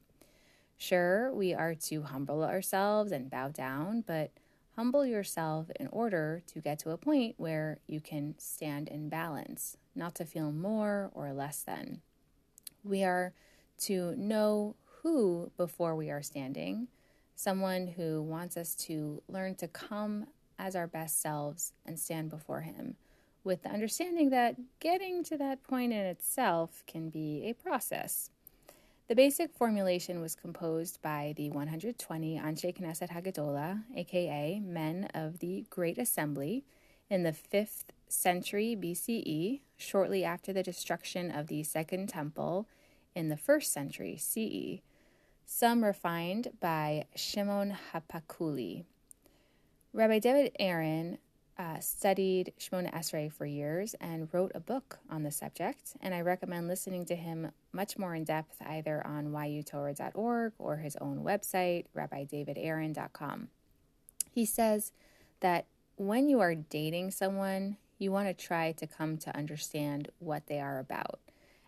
Sure, 0.76 1.32
we 1.32 1.52
are 1.52 1.74
to 1.74 2.02
humble 2.02 2.42
ourselves 2.42 3.12
and 3.12 3.30
bow 3.30 3.48
down, 3.48 4.02
but 4.06 4.30
humble 4.80 5.04
yourself 5.04 5.66
in 5.78 5.86
order 5.88 6.42
to 6.46 6.58
get 6.58 6.78
to 6.78 6.88
a 6.88 6.96
point 6.96 7.34
where 7.36 7.76
you 7.86 8.00
can 8.00 8.34
stand 8.38 8.88
in 8.88 9.10
balance, 9.10 9.76
not 9.94 10.14
to 10.14 10.24
feel 10.24 10.50
more 10.50 11.10
or 11.12 11.34
less 11.34 11.60
than. 11.60 12.00
We 12.82 13.04
are 13.04 13.34
to 13.80 14.14
know 14.16 14.76
who 15.02 15.52
before 15.58 15.94
we 15.94 16.08
are 16.08 16.22
standing, 16.22 16.88
someone 17.36 17.88
who 17.88 18.22
wants 18.22 18.56
us 18.56 18.74
to 18.86 19.22
learn 19.28 19.54
to 19.56 19.68
come 19.68 20.28
as 20.58 20.74
our 20.74 20.86
best 20.86 21.20
selves 21.20 21.74
and 21.84 21.98
stand 21.98 22.30
before 22.30 22.62
Him, 22.62 22.96
with 23.44 23.64
the 23.64 23.68
understanding 23.68 24.30
that 24.30 24.56
getting 24.80 25.22
to 25.24 25.36
that 25.36 25.62
point 25.62 25.92
in 25.92 26.06
itself 26.06 26.84
can 26.86 27.10
be 27.10 27.42
a 27.44 27.52
process. 27.52 28.30
The 29.10 29.16
basic 29.16 29.52
formulation 29.52 30.20
was 30.20 30.36
composed 30.36 31.02
by 31.02 31.34
the 31.36 31.50
120 31.50 32.38
Anshe 32.38 32.72
Knesset 32.78 33.10
Hagadola, 33.10 33.82
aka 33.96 34.60
men 34.60 35.08
of 35.14 35.40
the 35.40 35.64
Great 35.68 35.98
Assembly, 35.98 36.64
in 37.08 37.24
the 37.24 37.32
5th 37.32 37.86
century 38.06 38.76
BCE, 38.80 39.62
shortly 39.76 40.22
after 40.22 40.52
the 40.52 40.62
destruction 40.62 41.32
of 41.32 41.48
the 41.48 41.64
Second 41.64 42.08
Temple 42.08 42.68
in 43.16 43.30
the 43.30 43.34
1st 43.34 43.64
century 43.64 44.16
CE, 44.16 44.80
some 45.44 45.82
refined 45.82 46.52
by 46.60 47.06
Shimon 47.16 47.76
Hapakuli. 47.92 48.84
Rabbi 49.92 50.20
David 50.20 50.52
Aaron 50.60 51.18
uh, 51.60 51.78
studied 51.78 52.54
Shemona 52.58 52.90
Esrei 52.94 53.30
for 53.30 53.44
years 53.44 53.94
and 54.00 54.32
wrote 54.32 54.50
a 54.54 54.60
book 54.60 54.98
on 55.10 55.24
the 55.24 55.30
subject, 55.30 55.94
and 56.00 56.14
I 56.14 56.22
recommend 56.22 56.68
listening 56.68 57.04
to 57.06 57.14
him 57.14 57.52
much 57.70 57.98
more 57.98 58.14
in 58.14 58.24
depth 58.24 58.56
either 58.64 59.06
on 59.06 59.26
yutorah.org 59.26 60.54
or 60.58 60.76
his 60.78 60.96
own 60.96 61.22
website, 61.22 61.84
rabbidavidaaron.com. 61.94 63.48
He 64.32 64.46
says 64.46 64.92
that 65.40 65.66
when 65.96 66.30
you 66.30 66.40
are 66.40 66.54
dating 66.54 67.10
someone, 67.10 67.76
you 67.98 68.10
want 68.10 68.28
to 68.28 68.46
try 68.46 68.72
to 68.72 68.86
come 68.86 69.18
to 69.18 69.36
understand 69.36 70.08
what 70.18 70.46
they 70.46 70.60
are 70.60 70.78
about. 70.78 71.20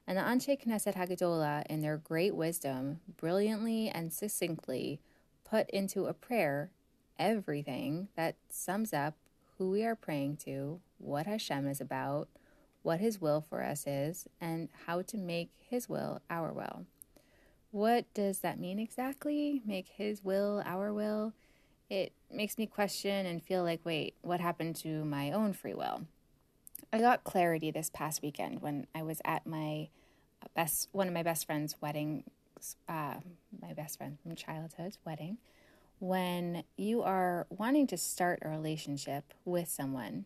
And 0.07 0.17
the 0.17 0.23
Anshe 0.23 0.65
Knesset 0.65 0.97
Hagadola, 0.97 1.67
in 1.67 1.83
their 1.83 1.99
great 1.99 2.35
wisdom, 2.35 3.01
brilliantly 3.19 3.91
and 3.91 4.11
succinctly 4.11 5.01
put 5.45 5.69
into 5.69 6.07
a 6.07 6.15
prayer 6.15 6.71
everything 7.19 8.09
that 8.17 8.37
sums 8.49 8.95
up 8.95 9.17
who 9.63 9.71
we 9.71 9.85
are 9.85 9.95
praying 9.95 10.37
to, 10.37 10.81
what 10.99 11.25
Hashem 11.25 11.69
is 11.69 11.81
about, 11.81 12.29
what 12.83 12.99
His 12.99 13.21
will 13.21 13.41
for 13.41 13.63
us 13.63 13.87
is, 13.87 14.27
and 14.41 14.69
how 14.87 15.03
to 15.03 15.17
make 15.17 15.51
His 15.71 15.89
will 15.89 16.21
our 16.29 16.53
will. 16.53 16.85
What 17.71 18.13
does 18.13 18.41
that 18.41 18.59
mean 18.59 18.81
exactly? 18.81 19.63
Make 19.65 19.87
His 19.97 20.25
will 20.25 20.65
our 20.67 20.93
will? 20.93 21.33
It 21.89 22.13
makes 22.29 22.59
me 22.59 22.67
question 22.67 23.25
and 23.25 23.41
feel 23.41 23.63
like, 23.63 23.83
wait, 23.85 24.17
what 24.23 24.41
happened 24.41 24.75
to 24.77 25.05
my 25.05 25.31
own 25.31 25.53
free 25.53 25.75
will? 25.75 26.07
I 26.93 26.99
got 26.99 27.23
clarity 27.23 27.71
this 27.71 27.89
past 27.89 28.21
weekend 28.21 28.63
when 28.63 28.89
I 28.97 29.05
was 29.05 29.21
at 29.25 29.47
my 29.47 29.91
best, 30.57 30.89
one 30.91 31.07
of 31.07 31.15
my 31.15 31.23
best 31.23 31.47
friend's 31.47 31.77
wedding, 31.81 32.25
uh, 32.89 33.15
my 33.61 33.75
best 33.75 33.99
friend 33.99 34.19
from 34.21 34.35
childhood's 34.35 34.99
wedding 35.05 35.39
when 36.03 36.65
you 36.77 37.01
are 37.01 37.47
wanting 37.49 37.87
to 37.87 37.97
start 37.97 38.41
a 38.43 38.49
relationship 38.49 39.33
with 39.45 39.69
someone 39.69 40.25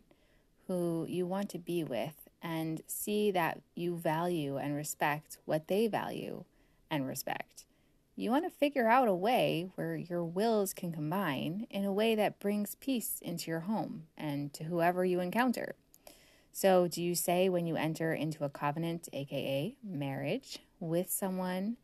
who 0.69 1.05
you 1.07 1.27
want 1.27 1.51
to 1.51 1.59
be 1.59 1.85
with 1.85 2.31
and 2.41 2.81
see 2.87 3.31
that 3.31 3.61
you 3.75 3.95
value 3.95 4.57
and 4.57 4.75
respect 4.75 5.37
what 5.45 5.69
they 5.69 5.87
value 5.87 6.45
and 6.91 7.07
respect. 7.07 7.67
You 8.15 8.31
want 8.31 8.47
to 8.47 8.59
figure 8.59 8.89
out 8.89 9.07
a 9.07 9.15
way 9.15 9.69
where 9.75 9.95
your 9.97 10.25
wills 10.25 10.73
can 10.73 10.93
combine 10.93 11.67
in 11.69 11.85
a 11.85 11.93
way 11.93 12.15
that 12.15 12.41
brings 12.41 12.77
peace 12.77 13.19
into 13.21 13.51
your 13.51 13.61
home 13.61 14.05
and 14.17 14.55
to 14.55 14.65
whoever 14.65 15.05
you 15.05 15.21
encounter. 15.21 15.75
So, 16.53 16.89
do 16.89 17.03
you 17.03 17.15
say 17.15 17.51
when 17.51 17.67
you 17.67 17.77
enter 17.77 18.15
into 18.15 18.45
a 18.45 18.49
covenant, 18.49 19.11
aka 19.13 19.77
marriage, 19.85 20.61
with 20.81 21.11
someone 21.11 21.77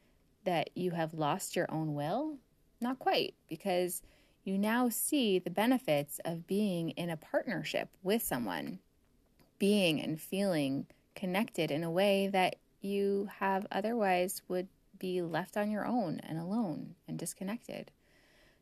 that 0.45 0.71
you 0.75 0.93
have 0.93 1.13
lost 1.13 1.55
your 1.55 1.71
own 1.71 1.93
will 1.93 2.39
not 2.83 2.99
quite, 2.99 3.35
because 3.49 4.03
you 4.45 4.59
now 4.59 4.89
see 4.89 5.39
the 5.39 5.51
benefits 5.51 6.21
of 6.25 6.47
being 6.47 6.91
in 6.91 7.09
a 7.09 7.17
partnership 7.17 7.89
with 8.03 8.23
someone, 8.23 8.81
being 9.59 10.01
and 10.01 10.21
feeling 10.21 10.87
connected 11.15 11.71
in 11.71 11.85
a 11.85 11.91
way 11.91 12.27
that 12.27 12.57
you 12.81 13.29
have 13.39 13.67
otherwise 13.71 14.43
would 14.49 14.69
be 14.99 15.23
left 15.23 15.57
on 15.57 15.71
your 15.71 15.87
own 15.87 16.21
and 16.23 16.39
alone 16.39 16.95
and 17.07 17.19
disconnected. 17.19 17.91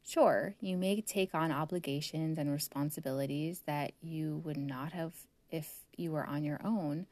Sure, 0.03 0.55
you 0.61 0.77
may 0.77 1.01
take 1.01 1.35
on 1.35 1.53
obligations 1.53 2.39
and 2.39 2.51
responsibilities 2.51 3.63
that 3.67 3.93
you 4.01 4.41
would 4.45 4.57
not 4.57 4.93
have 4.93 5.13
if 5.51 5.81
you 5.97 6.13
were 6.13 6.27
on 6.27 6.45
your 6.45 6.61
own. 6.65 7.07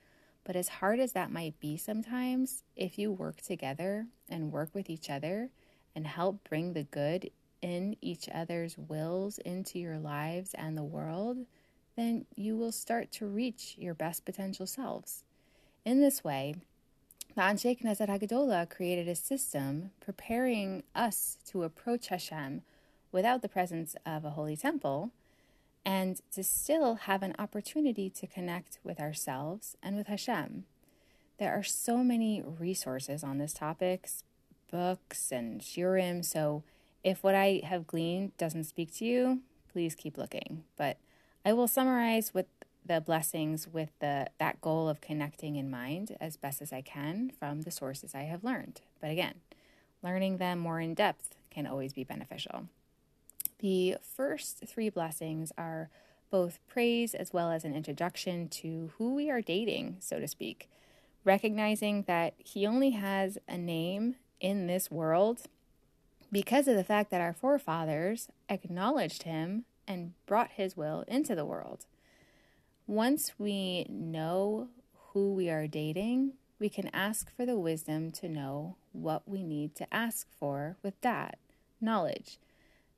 But 0.44 0.56
as 0.56 0.68
hard 0.68 0.98
as 0.98 1.12
that 1.12 1.30
might 1.30 1.60
be 1.60 1.76
sometimes, 1.76 2.62
if 2.74 2.98
you 2.98 3.12
work 3.12 3.42
together 3.42 4.06
and 4.28 4.52
work 4.52 4.70
with 4.72 4.88
each 4.88 5.10
other, 5.10 5.50
and 5.98 6.06
help 6.06 6.48
bring 6.48 6.74
the 6.74 6.84
good 6.84 7.28
in 7.60 7.96
each 8.00 8.28
other's 8.32 8.78
wills 8.78 9.38
into 9.38 9.80
your 9.80 9.98
lives 9.98 10.54
and 10.54 10.78
the 10.78 10.84
world, 10.84 11.38
then 11.96 12.24
you 12.36 12.56
will 12.56 12.70
start 12.70 13.10
to 13.10 13.26
reach 13.26 13.74
your 13.76 13.94
best 13.94 14.24
potential 14.24 14.64
selves. 14.64 15.24
In 15.84 16.00
this 16.00 16.22
way, 16.22 16.54
the 17.34 17.40
Anshe 17.40 17.82
Knesset 17.82 18.08
Hagadola 18.08 18.70
created 18.70 19.08
a 19.08 19.16
system 19.16 19.90
preparing 19.98 20.84
us 20.94 21.36
to 21.46 21.64
approach 21.64 22.06
Hashem 22.06 22.62
without 23.10 23.42
the 23.42 23.48
presence 23.48 23.96
of 24.06 24.24
a 24.24 24.30
holy 24.30 24.56
temple 24.56 25.10
and 25.84 26.20
to 26.30 26.44
still 26.44 26.94
have 26.94 27.24
an 27.24 27.34
opportunity 27.40 28.08
to 28.08 28.28
connect 28.28 28.78
with 28.84 29.00
ourselves 29.00 29.76
and 29.82 29.96
with 29.96 30.06
Hashem. 30.06 30.62
There 31.40 31.52
are 31.52 31.64
so 31.64 32.04
many 32.04 32.40
resources 32.40 33.24
on 33.24 33.38
this 33.38 33.52
topic, 33.52 34.08
books 34.70 35.32
and 35.32 35.60
shiurim. 35.60 36.24
So 36.24 36.62
if 37.04 37.22
what 37.22 37.34
I 37.34 37.62
have 37.64 37.86
gleaned 37.86 38.36
doesn't 38.36 38.64
speak 38.64 38.94
to 38.96 39.04
you, 39.04 39.40
please 39.72 39.94
keep 39.94 40.18
looking. 40.18 40.64
But 40.76 40.98
I 41.44 41.52
will 41.52 41.68
summarize 41.68 42.34
with 42.34 42.46
the 42.88 43.00
blessings 43.00 43.68
with 43.68 43.90
the 44.00 44.26
that 44.38 44.60
goal 44.60 44.88
of 44.88 45.00
connecting 45.00 45.56
in 45.56 45.70
mind 45.70 46.16
as 46.20 46.36
best 46.36 46.62
as 46.62 46.72
I 46.72 46.80
can 46.80 47.30
from 47.38 47.62
the 47.62 47.70
sources 47.70 48.14
I 48.14 48.22
have 48.22 48.42
learned. 48.42 48.80
But 49.00 49.10
again, 49.10 49.34
learning 50.02 50.38
them 50.38 50.58
more 50.58 50.80
in 50.80 50.94
depth 50.94 51.36
can 51.50 51.66
always 51.66 51.92
be 51.92 52.04
beneficial. 52.04 52.68
The 53.58 53.96
first 54.00 54.64
three 54.66 54.88
blessings 54.88 55.52
are 55.58 55.90
both 56.30 56.58
praise 56.66 57.14
as 57.14 57.32
well 57.32 57.50
as 57.50 57.64
an 57.64 57.74
introduction 57.74 58.48
to 58.48 58.90
who 58.96 59.14
we 59.14 59.30
are 59.30 59.40
dating, 59.40 59.96
so 60.00 60.18
to 60.20 60.28
speak, 60.28 60.68
recognizing 61.24 62.02
that 62.02 62.34
he 62.38 62.66
only 62.66 62.90
has 62.90 63.38
a 63.48 63.58
name 63.58 64.16
in 64.40 64.66
this 64.66 64.90
world 64.90 65.42
because 66.30 66.68
of 66.68 66.76
the 66.76 66.84
fact 66.84 67.10
that 67.10 67.20
our 67.20 67.32
forefathers 67.32 68.28
acknowledged 68.48 69.22
him 69.22 69.64
and 69.86 70.12
brought 70.26 70.50
his 70.52 70.76
will 70.76 71.04
into 71.08 71.34
the 71.34 71.46
world. 71.46 71.86
Once 72.86 73.32
we 73.38 73.86
know 73.88 74.68
who 75.12 75.32
we 75.32 75.48
are 75.48 75.66
dating, 75.66 76.32
we 76.58 76.68
can 76.68 76.90
ask 76.92 77.34
for 77.34 77.46
the 77.46 77.58
wisdom 77.58 78.10
to 78.10 78.28
know 78.28 78.76
what 78.92 79.28
we 79.28 79.42
need 79.42 79.74
to 79.76 79.94
ask 79.94 80.26
for 80.38 80.76
with 80.82 81.00
that 81.00 81.38
knowledge. 81.80 82.38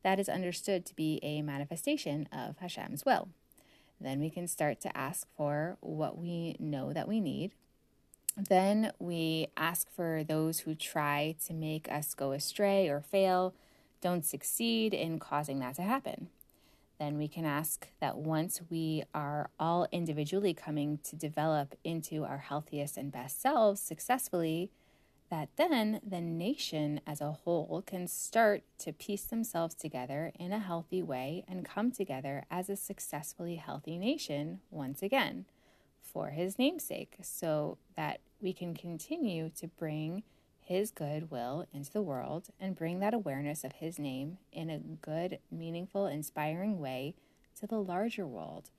That 0.03 0.19
is 0.19 0.29
understood 0.29 0.87
to 0.87 0.95
be 0.95 1.21
a 1.23 1.43
manifestation 1.43 2.29
of 2.33 2.59
Hashem's 2.59 3.05
will. 3.05 3.29
Then 4.01 4.19
we 4.19 4.31
can 4.31 4.49
start 4.49 4.81
to 4.81 4.97
ask 4.97 5.27
for 5.37 5.77
what 5.81 6.17
we 6.17 6.57
know 6.59 6.93
that 6.93 7.07
we 7.07 7.21
need 7.21 7.53
then 8.37 8.93
we 8.99 9.49
ask 9.57 9.91
for 9.91 10.25
those 10.25 10.61
who 10.61 10.75
try 10.75 11.35
to 11.47 11.53
make 11.53 11.91
us 11.91 12.15
go 12.15 12.33
astray 12.33 12.89
or 12.89 13.01
fail, 13.01 13.55
don't 14.01 14.25
succeed 14.25 14.95
in 14.95 15.19
causing 15.19 15.59
that 15.59 15.75
to 15.77 15.83
happen. 15.83 16.29
then 16.99 17.17
we 17.17 17.29
can 17.29 17.47
ask 17.47 17.89
that 17.99 18.19
once 18.19 18.61
we 18.69 19.03
are 19.15 19.49
all 19.59 19.87
individually 19.91 20.53
coming 20.53 20.99
to 21.03 21.17
develop 21.17 21.75
into 21.83 22.25
our 22.25 22.39
healthiest 22.39 22.99
and 22.99 23.11
best 23.11 23.41
selves 23.41 23.81
successfully, 23.81 24.71
that 25.31 25.49
then 25.57 26.01
the 26.07 26.21
nation 26.21 27.01
as 27.07 27.23
a 27.23 27.33
whole 27.33 27.83
can 27.87 28.07
start 28.07 28.63
to 28.79 28.93
piece 28.93 29.23
themselves 29.23 29.75
together 29.75 30.33
in 30.39 30.53
a 30.53 30.59
healthy 30.59 31.03
way 31.03 31.43
and 31.49 31.65
come 31.65 31.91
together 31.91 32.45
as 32.51 32.69
a 32.69 32.77
successfully 32.77 33.57
healthy 33.57 33.97
nation 33.97 34.61
once 34.71 35.03
again 35.03 35.47
for 36.03 36.31
his 36.31 36.59
namesake, 36.59 37.17
so 37.23 37.79
that 37.97 38.21
we 38.41 38.53
can 38.53 38.75
continue 38.75 39.51
to 39.51 39.69
bring 39.69 40.23
his 40.61 40.91
goodwill 40.91 41.67
into 41.73 41.93
the 41.93 42.03
world 42.03 42.49
and 42.61 42.77
bring 42.77 43.01
that 43.01 43.15
awareness 43.15 43.65
of 43.65 43.73
his 43.73 43.99
name 43.99 44.39
in 44.53 44.71
a 44.71 44.79
good, 44.79 45.39
meaningful, 45.51 46.07
inspiring 46.07 46.79
way 46.79 47.15
to 47.59 47.67
the 47.67 47.81
larger 47.81 48.27
world 48.27 48.71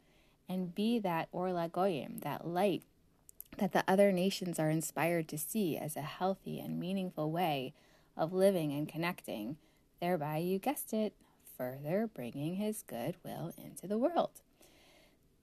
and 0.48 0.76
be 0.76 1.00
that 1.00 1.28
Or 1.32 1.48
LaGoyim, 1.50 2.22
that 2.22 2.48
light 2.48 2.84
that 3.58 3.74
the 3.74 3.84
other 3.88 4.12
nations 4.12 4.60
are 4.60 4.70
inspired 4.70 5.28
to 5.30 5.38
see 5.38 5.78
as 5.78 5.96
a 5.96 6.02
healthy 6.02 6.60
and 6.60 6.80
meaningful 6.80 7.32
way 7.32 7.74
of 8.16 8.34
living 8.34 8.72
and 8.72 8.88
connecting, 8.88 9.58
thereby, 10.00 10.38
you 10.38 10.60
guessed 10.60 10.94
it, 10.94 11.14
further 11.58 12.10
bringing 12.14 12.56
his 12.56 12.84
goodwill 12.84 13.54
into 13.58 13.88
the 13.88 13.98
world. 13.98 14.42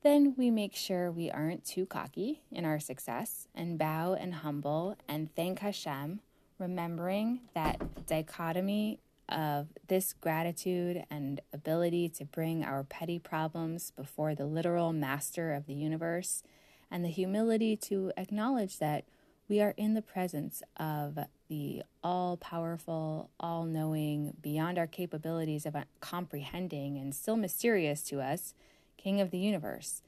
Then 0.03 0.35
we 0.37 0.51
make 0.51 0.77
sure 0.77 1.11
we 1.11 1.31
aren't 1.31 1.65
too 1.65 1.85
cocky 1.85 2.43
in 2.53 2.65
our 2.65 2.79
success 2.79 3.49
and 3.55 3.79
bow 3.79 4.15
and 4.15 4.33
humble 4.35 4.97
and 5.09 5.35
thank 5.35 5.59
Hashem, 5.59 6.21
remembering 6.59 7.41
that 7.55 8.07
dichotomy 8.07 9.01
of 9.29 9.69
this 9.89 10.15
gratitude 10.15 11.05
and 11.11 11.41
ability 11.53 12.09
to 12.09 12.25
bring 12.25 12.65
our 12.65 12.85
petty 12.85 13.19
problems 13.19 13.91
before 13.91 14.35
the 14.35 14.47
literal 14.47 14.93
master 14.93 15.53
of 15.53 15.67
the 15.67 15.75
universe 15.75 16.43
and 16.91 17.05
the 17.05 17.09
humility 17.09 17.77
to 17.77 18.13
acknowledge 18.17 18.79
that 18.79 19.05
we 19.49 19.61
are 19.61 19.75
in 19.77 19.95
the 19.95 20.03
presence 20.03 20.63
of 20.77 21.19
the 21.49 21.83
all 22.05 22.37
powerful, 22.37 23.31
all 23.41 23.65
knowing, 23.65 24.35
beyond 24.41 24.79
our 24.79 24.87
capabilities 24.87 25.67
of 25.67 25.75
comprehending, 26.01 26.99
and 26.99 27.15
still 27.15 27.37
mysterious 27.37 28.03
to 28.03 28.21
us, 28.21 28.55
King 28.99 29.23
of 29.23 29.31
the 29.31 29.39
universe. 29.39 30.03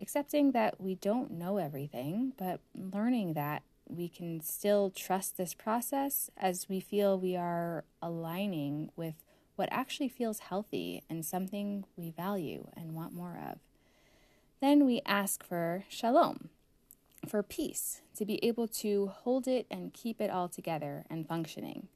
Accepting 0.00 0.52
that 0.52 0.80
we 0.80 0.94
don't 0.94 1.32
know 1.32 1.58
everything, 1.58 2.32
but 2.38 2.60
learning 2.74 3.34
that 3.34 3.62
we 3.86 4.08
can 4.08 4.40
still 4.40 4.90
trust 4.90 5.36
this 5.36 5.52
process 5.52 6.30
as 6.36 6.68
we 6.68 6.80
feel 6.80 7.18
we 7.18 7.36
are 7.36 7.84
aligning 8.00 8.90
with 8.96 9.14
what 9.56 9.68
actually 9.72 10.08
feels 10.08 10.38
healthy 10.38 11.02
and 11.10 11.26
something 11.26 11.84
we 11.96 12.10
value 12.10 12.68
and 12.76 12.94
want 12.94 13.12
more 13.12 13.38
of. 13.50 13.58
Then 14.60 14.86
we 14.86 15.02
ask 15.04 15.44
for 15.44 15.84
shalom, 15.88 16.48
for 17.26 17.42
peace, 17.42 18.02
to 18.16 18.24
be 18.24 18.42
able 18.44 18.68
to 18.68 19.08
hold 19.08 19.48
it 19.48 19.66
and 19.70 19.92
keep 19.92 20.20
it 20.20 20.30
all 20.30 20.48
together 20.48 21.04
and 21.10 21.26
functioning. 21.26 21.88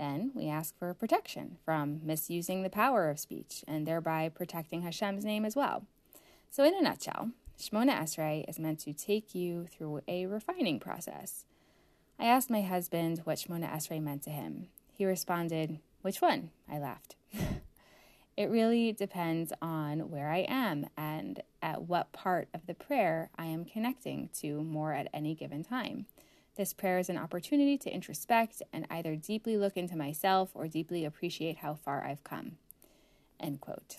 Then 0.00 0.30
we 0.34 0.48
ask 0.48 0.78
for 0.78 0.94
protection 0.94 1.58
from 1.62 2.00
misusing 2.02 2.62
the 2.62 2.70
power 2.70 3.10
of 3.10 3.18
speech 3.18 3.62
and 3.68 3.86
thereby 3.86 4.30
protecting 4.30 4.80
Hashem's 4.80 5.26
name 5.26 5.44
as 5.44 5.54
well. 5.54 5.84
So, 6.48 6.64
in 6.64 6.74
a 6.74 6.80
nutshell, 6.80 7.32
Shemona 7.58 8.00
Esrei 8.00 8.48
is 8.48 8.58
meant 8.58 8.78
to 8.80 8.94
take 8.94 9.34
you 9.34 9.66
through 9.66 10.00
a 10.08 10.24
refining 10.24 10.80
process. 10.80 11.44
I 12.18 12.24
asked 12.24 12.48
my 12.48 12.62
husband 12.62 13.20
what 13.24 13.36
Shemona 13.36 13.70
Esrei 13.70 14.00
meant 14.00 14.22
to 14.22 14.30
him. 14.30 14.68
He 14.90 15.04
responded, 15.04 15.80
Which 16.00 16.22
one? 16.22 16.48
I 16.66 16.78
laughed. 16.78 17.16
It 18.36 18.48
really 18.48 18.92
depends 18.92 19.52
on 19.60 20.08
where 20.08 20.30
I 20.30 20.46
am 20.48 20.86
and 20.96 21.42
at 21.60 21.82
what 21.82 22.12
part 22.12 22.48
of 22.54 22.64
the 22.66 22.72
prayer 22.72 23.28
I 23.36 23.44
am 23.44 23.66
connecting 23.66 24.30
to 24.38 24.62
more 24.62 24.94
at 24.94 25.08
any 25.12 25.34
given 25.34 25.62
time. 25.62 26.06
This 26.60 26.74
prayer 26.74 26.98
is 26.98 27.08
an 27.08 27.16
opportunity 27.16 27.78
to 27.78 27.90
introspect 27.90 28.60
and 28.70 28.84
either 28.90 29.16
deeply 29.16 29.56
look 29.56 29.78
into 29.78 29.96
myself 29.96 30.50
or 30.52 30.68
deeply 30.68 31.06
appreciate 31.06 31.56
how 31.56 31.72
far 31.72 32.04
I've 32.04 32.22
come. 32.22 32.58
End 33.40 33.62
quote. 33.62 33.96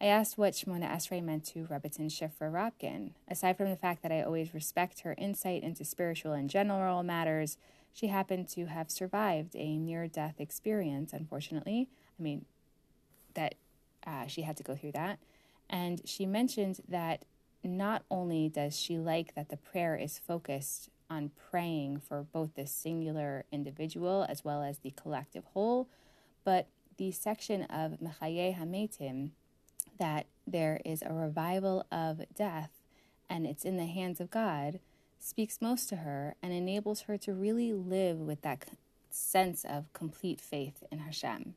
I 0.00 0.06
asked 0.06 0.36
what 0.36 0.54
Shemona 0.54 0.90
Esrei 0.90 1.22
meant 1.22 1.44
to 1.44 1.64
Rebbetzin 1.66 2.10
Shifra 2.10 2.50
Rapkin. 2.50 3.12
Aside 3.28 3.56
from 3.56 3.70
the 3.70 3.76
fact 3.76 4.02
that 4.02 4.10
I 4.10 4.20
always 4.20 4.52
respect 4.52 5.02
her 5.02 5.14
insight 5.16 5.62
into 5.62 5.84
spiritual 5.84 6.32
and 6.32 6.50
general 6.50 7.04
matters, 7.04 7.56
she 7.92 8.08
happened 8.08 8.48
to 8.48 8.66
have 8.66 8.90
survived 8.90 9.54
a 9.54 9.78
near 9.78 10.08
death 10.08 10.40
experience, 10.40 11.12
unfortunately. 11.12 11.88
I 12.18 12.20
mean, 12.24 12.46
that 13.34 13.54
uh, 14.04 14.26
she 14.26 14.42
had 14.42 14.56
to 14.56 14.64
go 14.64 14.74
through 14.74 14.92
that. 14.94 15.20
And 15.70 16.02
she 16.04 16.26
mentioned 16.26 16.80
that 16.88 17.24
not 17.62 18.02
only 18.10 18.48
does 18.48 18.76
she 18.76 18.98
like 18.98 19.36
that 19.36 19.50
the 19.50 19.56
prayer 19.56 19.94
is 19.94 20.18
focused 20.18 20.88
on 21.12 21.30
praying 21.50 22.00
for 22.00 22.22
both 22.22 22.54
the 22.54 22.66
singular 22.66 23.44
individual 23.52 24.24
as 24.28 24.44
well 24.44 24.62
as 24.62 24.78
the 24.78 24.92
collective 24.92 25.44
whole, 25.52 25.88
but 26.44 26.66
the 26.96 27.12
section 27.12 27.62
of 27.64 27.98
Mechaye 28.00 28.56
Hametim, 28.56 29.30
that 29.98 30.26
there 30.46 30.80
is 30.84 31.02
a 31.02 31.12
revival 31.12 31.86
of 31.92 32.22
death 32.34 32.70
and 33.28 33.46
it's 33.46 33.64
in 33.64 33.76
the 33.76 33.86
hands 33.86 34.20
of 34.20 34.30
God, 34.30 34.80
speaks 35.18 35.60
most 35.60 35.88
to 35.90 35.96
her 35.96 36.34
and 36.42 36.52
enables 36.52 37.02
her 37.02 37.16
to 37.18 37.32
really 37.32 37.72
live 37.72 38.18
with 38.18 38.42
that 38.42 38.66
sense 39.10 39.64
of 39.64 39.92
complete 39.92 40.40
faith 40.40 40.82
in 40.90 41.00
Hashem. 41.00 41.54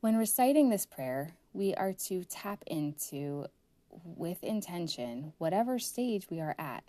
When 0.00 0.16
reciting 0.16 0.70
this 0.70 0.86
prayer, 0.86 1.34
we 1.52 1.74
are 1.74 1.92
to 1.92 2.24
tap 2.24 2.62
into, 2.66 3.46
with 3.90 4.42
intention, 4.44 5.32
whatever 5.38 5.78
stage 5.78 6.28
we 6.30 6.40
are 6.40 6.54
at. 6.58 6.84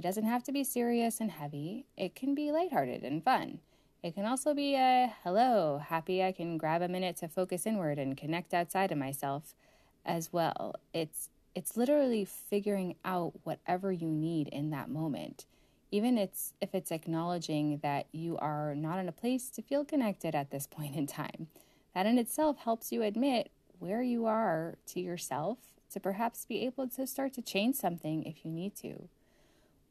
It 0.00 0.04
doesn't 0.04 0.24
have 0.24 0.42
to 0.44 0.52
be 0.52 0.64
serious 0.64 1.20
and 1.20 1.30
heavy, 1.30 1.84
it 1.94 2.14
can 2.14 2.34
be 2.34 2.50
lighthearted 2.50 3.02
and 3.02 3.22
fun. 3.22 3.58
It 4.02 4.14
can 4.14 4.24
also 4.24 4.54
be 4.54 4.74
a 4.74 5.12
hello, 5.22 5.76
happy 5.76 6.24
I 6.24 6.32
can 6.32 6.56
grab 6.56 6.80
a 6.80 6.88
minute 6.88 7.18
to 7.18 7.28
focus 7.28 7.66
inward 7.66 7.98
and 7.98 8.16
connect 8.16 8.54
outside 8.54 8.92
of 8.92 8.96
myself 8.96 9.54
as 10.06 10.32
well. 10.32 10.74
It's 10.94 11.28
it's 11.54 11.76
literally 11.76 12.24
figuring 12.24 12.96
out 13.04 13.34
whatever 13.42 13.92
you 13.92 14.08
need 14.08 14.48
in 14.48 14.70
that 14.70 14.88
moment. 14.88 15.44
Even 15.90 16.16
it's 16.16 16.54
if 16.62 16.74
it's 16.74 16.90
acknowledging 16.90 17.80
that 17.82 18.06
you 18.10 18.38
are 18.38 18.74
not 18.74 19.00
in 19.00 19.06
a 19.06 19.12
place 19.12 19.50
to 19.50 19.60
feel 19.60 19.84
connected 19.84 20.34
at 20.34 20.50
this 20.50 20.66
point 20.66 20.96
in 20.96 21.06
time. 21.06 21.48
That 21.94 22.06
in 22.06 22.16
itself 22.16 22.56
helps 22.56 22.90
you 22.90 23.02
admit 23.02 23.50
where 23.78 24.02
you 24.02 24.24
are 24.24 24.78
to 24.86 25.00
yourself 25.00 25.58
to 25.92 26.00
perhaps 26.00 26.46
be 26.46 26.64
able 26.64 26.88
to 26.88 27.06
start 27.06 27.34
to 27.34 27.42
change 27.42 27.76
something 27.76 28.22
if 28.22 28.46
you 28.46 28.50
need 28.50 28.74
to. 28.76 29.10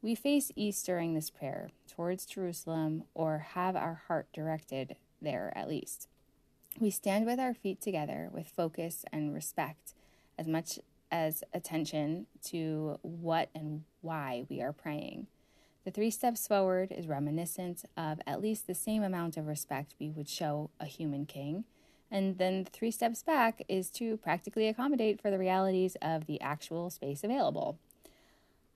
We 0.02 0.14
face 0.14 0.50
east 0.56 0.86
during 0.86 1.14
this 1.14 1.30
prayer, 1.30 1.70
towards 1.86 2.26
Jerusalem, 2.26 3.04
or 3.14 3.38
have 3.38 3.76
our 3.76 4.02
heart 4.08 4.28
directed 4.32 4.96
there 5.20 5.52
at 5.54 5.68
least. 5.68 6.08
We 6.78 6.90
stand 6.90 7.26
with 7.26 7.38
our 7.38 7.52
feet 7.52 7.80
together 7.80 8.30
with 8.32 8.48
focus 8.48 9.04
and 9.12 9.34
respect, 9.34 9.94
as 10.38 10.46
much 10.46 10.78
as 11.10 11.44
attention 11.52 12.26
to 12.44 12.98
what 13.02 13.50
and 13.54 13.84
why 14.00 14.46
we 14.48 14.62
are 14.62 14.72
praying. 14.72 15.26
The 15.84 15.90
three 15.90 16.10
steps 16.10 16.46
forward 16.46 16.92
is 16.92 17.06
reminiscent 17.06 17.84
of 17.96 18.20
at 18.26 18.40
least 18.40 18.66
the 18.66 18.74
same 18.74 19.02
amount 19.02 19.36
of 19.36 19.46
respect 19.46 19.94
we 19.98 20.10
would 20.10 20.28
show 20.28 20.70
a 20.78 20.86
human 20.86 21.26
king 21.26 21.64
and 22.10 22.38
then 22.38 22.64
the 22.64 22.70
three 22.70 22.90
steps 22.90 23.22
back 23.22 23.62
is 23.68 23.90
to 23.90 24.16
practically 24.16 24.66
accommodate 24.66 25.20
for 25.20 25.30
the 25.30 25.38
realities 25.38 25.96
of 26.02 26.26
the 26.26 26.40
actual 26.40 26.90
space 26.90 27.22
available. 27.22 27.78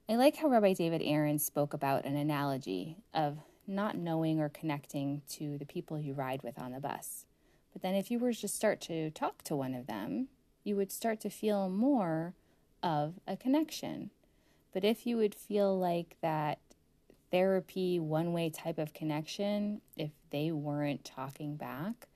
I 0.07 0.17
like 0.17 0.35
how 0.35 0.49
Rabbi 0.49 0.73
David 0.73 1.01
Aaron 1.03 1.39
spoke 1.39 1.73
about 1.73 2.05
an 2.05 2.15
analogy 2.15 2.97
of 3.11 3.39
not 3.65 3.97
knowing 3.97 4.39
or 4.39 4.49
connecting 4.49 5.23
to 5.29 5.57
the 5.57 5.65
people 5.65 5.99
you 5.99 6.13
ride 6.13 6.43
with 6.43 6.59
on 6.59 6.73
the 6.73 6.79
bus. 6.79 7.25
But 7.73 7.81
then, 7.81 7.95
if 7.95 8.11
you 8.11 8.19
were 8.19 8.31
to 8.31 8.47
start 8.47 8.81
to 8.81 9.09
talk 9.09 9.41
to 9.45 9.55
one 9.55 9.73
of 9.73 9.87
them, 9.87 10.27
you 10.63 10.75
would 10.75 10.91
start 10.91 11.19
to 11.21 11.31
feel 11.31 11.69
more 11.69 12.35
of 12.83 13.15
a 13.27 13.35
connection. 13.35 14.11
But 14.73 14.83
if 14.83 15.07
you 15.07 15.17
would 15.17 15.33
feel 15.33 15.75
like 15.75 16.17
that 16.21 16.59
therapy, 17.31 17.99
one 17.99 18.31
way 18.31 18.51
type 18.51 18.77
of 18.77 18.93
connection, 18.93 19.81
if 19.97 20.11
they 20.29 20.51
weren't 20.51 21.03
talking 21.03 21.55
back, 21.55 22.07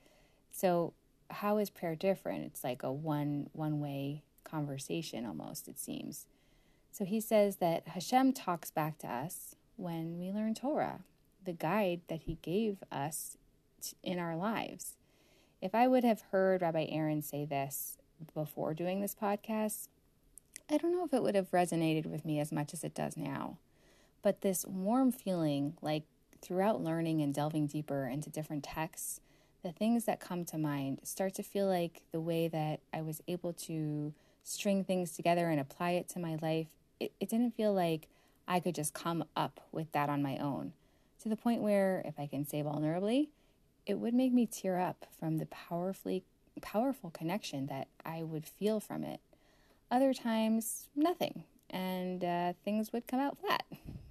so 0.51 0.93
how 1.31 1.57
is 1.57 1.71
prayer 1.71 1.95
different? 1.95 2.45
It's 2.45 2.63
like 2.63 2.83
a 2.83 2.91
one 2.91 3.49
one 3.53 3.79
way 3.79 4.21
conversation 4.43 5.25
almost, 5.25 5.67
it 5.67 5.79
seems. 5.79 6.27
So 6.91 7.05
he 7.05 7.21
says 7.21 7.57
that 7.57 7.87
Hashem 7.89 8.33
talks 8.33 8.71
back 8.71 8.97
to 8.99 9.07
us 9.07 9.55
when 9.77 10.19
we 10.19 10.31
learn 10.31 10.53
Torah, 10.53 10.99
the 11.43 11.53
guide 11.53 12.01
that 12.09 12.21
he 12.23 12.37
gave 12.41 12.83
us 12.91 13.37
in 14.03 14.19
our 14.19 14.35
lives. 14.35 14.97
If 15.61 15.73
I 15.73 15.87
would 15.87 16.03
have 16.03 16.21
heard 16.31 16.61
Rabbi 16.61 16.87
Aaron 16.89 17.21
say 17.21 17.45
this 17.45 17.97
before 18.33 18.73
doing 18.73 19.01
this 19.01 19.15
podcast, 19.15 19.87
I 20.69 20.77
don't 20.77 20.91
know 20.91 21.05
if 21.05 21.13
it 21.13 21.23
would 21.23 21.35
have 21.35 21.51
resonated 21.51 22.05
with 22.05 22.25
me 22.25 22.39
as 22.39 22.51
much 22.51 22.73
as 22.73 22.83
it 22.83 22.93
does 22.93 23.17
now. 23.17 23.57
But 24.21 24.41
this 24.41 24.65
warm 24.65 25.11
feeling, 25.11 25.75
like 25.81 26.03
throughout 26.41 26.83
learning 26.83 27.21
and 27.21 27.33
delving 27.33 27.67
deeper 27.67 28.07
into 28.07 28.29
different 28.29 28.63
texts, 28.63 29.21
the 29.63 29.71
things 29.71 30.05
that 30.05 30.19
come 30.19 30.45
to 30.45 30.57
mind 30.57 31.01
start 31.03 31.33
to 31.35 31.43
feel 31.43 31.67
like 31.67 32.01
the 32.11 32.21
way 32.21 32.47
that 32.47 32.79
I 32.93 33.01
was 33.01 33.21
able 33.27 33.53
to 33.53 34.13
string 34.43 34.83
things 34.83 35.11
together 35.11 35.49
and 35.49 35.59
apply 35.59 35.91
it 35.91 36.07
to 36.09 36.19
my 36.19 36.37
life, 36.41 36.67
it, 36.99 37.11
it 37.19 37.29
didn't 37.29 37.55
feel 37.55 37.73
like 37.73 38.07
I 38.47 38.59
could 38.59 38.75
just 38.75 38.93
come 38.93 39.23
up 39.35 39.59
with 39.71 39.91
that 39.91 40.09
on 40.09 40.21
my 40.21 40.37
own. 40.37 40.73
To 41.23 41.29
the 41.29 41.35
point 41.35 41.61
where, 41.61 42.01
if 42.05 42.19
I 42.19 42.27
can 42.27 42.45
say 42.45 42.63
vulnerably, 42.63 43.27
it 43.85 43.99
would 43.99 44.13
make 44.13 44.33
me 44.33 44.45
tear 44.45 44.79
up 44.79 45.05
from 45.19 45.37
the 45.37 45.45
powerfully 45.45 46.23
powerful 46.61 47.09
connection 47.09 47.67
that 47.67 47.87
I 48.05 48.23
would 48.23 48.45
feel 48.45 48.79
from 48.79 49.03
it. 49.03 49.21
Other 49.89 50.13
times, 50.13 50.87
nothing, 50.95 51.43
and 51.69 52.23
uh, 52.23 52.53
things 52.63 52.91
would 52.91 53.07
come 53.07 53.19
out 53.19 53.37
flat. 53.39 53.65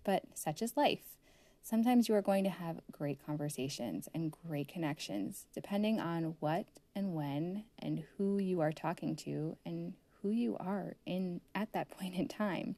But 0.05 0.24
such 0.34 0.62
is 0.62 0.76
life. 0.76 1.16
Sometimes 1.62 2.09
you 2.09 2.14
are 2.14 2.22
going 2.22 2.45
to 2.45 2.51
have 2.51 2.80
great 2.91 3.24
conversations 3.24 4.09
and 4.14 4.32
great 4.47 4.68
connections, 4.68 5.45
depending 5.55 6.01
on 6.01 6.36
what 6.41 6.66
and 6.97 7.14
when 7.14 7.64
and 7.78 8.05
who 8.16 8.39
you 8.39 8.61
are 8.61 8.72
talking 8.72 9.14
to 9.16 9.57
and 9.66 9.93
who 10.23 10.31
you 10.31 10.57
are 10.59 10.95
in 11.07 11.41
at 11.55 11.73
that 11.73 11.91
point 11.99 12.14
in 12.14 12.29
time. 12.29 12.77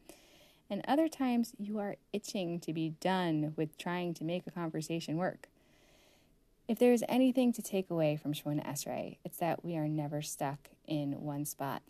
And 0.69 0.85
other 0.87 1.09
times 1.09 1.53
you 1.59 1.79
are 1.79 1.97
itching 2.13 2.61
to 2.61 2.73
be 2.73 2.91
done 3.01 3.55
with 3.57 3.77
trying 3.77 4.15
to 4.15 4.25
make 4.25 4.47
a 4.47 4.53
conversation 4.53 5.17
work. 5.17 5.49
If 6.69 6.79
there 6.79 6.93
is 6.93 7.05
anything 7.09 7.53
to 7.55 7.63
take 7.63 7.91
away 7.91 8.17
from 8.17 8.33
Shemona 8.33 8.65
Esrei, 8.65 9.17
it's 9.25 9.39
that 9.39 9.65
we 9.65 9.77
are 9.77 9.89
never 9.89 10.23
stuck 10.23 10.69
in 10.87 11.21
one 11.21 11.45
spot. 11.45 11.83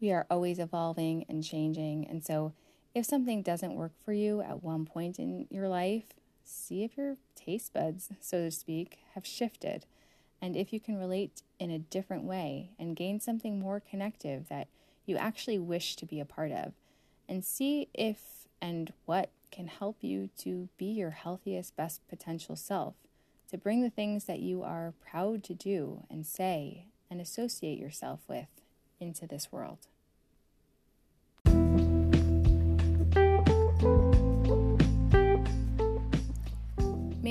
We 0.00 0.12
are 0.12 0.26
always 0.30 0.60
evolving 0.60 1.24
and 1.28 1.42
changing. 1.42 2.06
And 2.08 2.24
so, 2.24 2.52
if 2.94 3.04
something 3.04 3.42
doesn't 3.42 3.74
work 3.74 3.92
for 4.04 4.12
you 4.12 4.40
at 4.40 4.62
one 4.62 4.86
point 4.86 5.18
in 5.18 5.48
your 5.50 5.68
life, 5.68 6.04
see 6.44 6.84
if 6.84 6.96
your 6.96 7.16
taste 7.34 7.74
buds, 7.74 8.10
so 8.20 8.44
to 8.44 8.50
speak, 8.52 9.00
have 9.14 9.26
shifted 9.26 9.86
and 10.40 10.56
if 10.56 10.72
you 10.72 10.80
can 10.80 10.98
relate 10.98 11.42
in 11.58 11.70
a 11.70 11.78
different 11.78 12.24
way 12.24 12.70
and 12.78 12.96
gain 12.96 13.20
something 13.20 13.58
more 13.58 13.80
connective 13.80 14.48
that 14.48 14.68
you 15.06 15.16
actually 15.16 15.58
wish 15.58 15.96
to 15.96 16.06
be 16.06 16.20
a 16.20 16.24
part 16.24 16.52
of, 16.52 16.72
and 17.28 17.44
see 17.44 17.88
if 17.94 18.46
and 18.60 18.92
what 19.04 19.30
can 19.50 19.66
help 19.68 19.96
you 20.02 20.30
to 20.38 20.68
be 20.76 20.86
your 20.86 21.10
healthiest, 21.10 21.76
best 21.76 22.06
potential 22.08 22.56
self, 22.56 22.94
to 23.50 23.56
bring 23.56 23.82
the 23.82 23.90
things 23.90 24.24
that 24.24 24.40
you 24.40 24.62
are 24.62 24.94
proud 25.08 25.44
to 25.44 25.54
do 25.54 26.04
and 26.10 26.26
say 26.26 26.86
and 27.10 27.20
associate 27.20 27.78
yourself 27.78 28.20
with 28.28 28.48
into 29.00 29.26
this 29.26 29.52
world. 29.52 29.86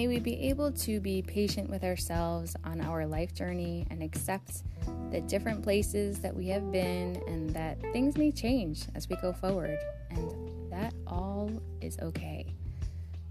May 0.05 0.09
we 0.09 0.19
be 0.19 0.49
able 0.49 0.71
to 0.71 0.99
be 0.99 1.23
patient 1.23 1.67
with 1.67 1.83
ourselves 1.83 2.55
on 2.63 2.79
our 2.79 3.07
life 3.07 3.33
journey 3.33 3.87
and 3.89 4.03
accept 4.03 4.61
the 5.09 5.21
different 5.21 5.63
places 5.63 6.19
that 6.19 6.35
we 6.35 6.45
have 6.49 6.71
been 6.71 7.19
and 7.27 7.49
that 7.55 7.81
things 7.91 8.15
may 8.15 8.31
change 8.31 8.85
as 8.93 9.09
we 9.09 9.15
go 9.15 9.33
forward, 9.33 9.79
and 10.11 10.31
that 10.69 10.93
all 11.07 11.49
is 11.81 11.97
okay. 12.03 12.45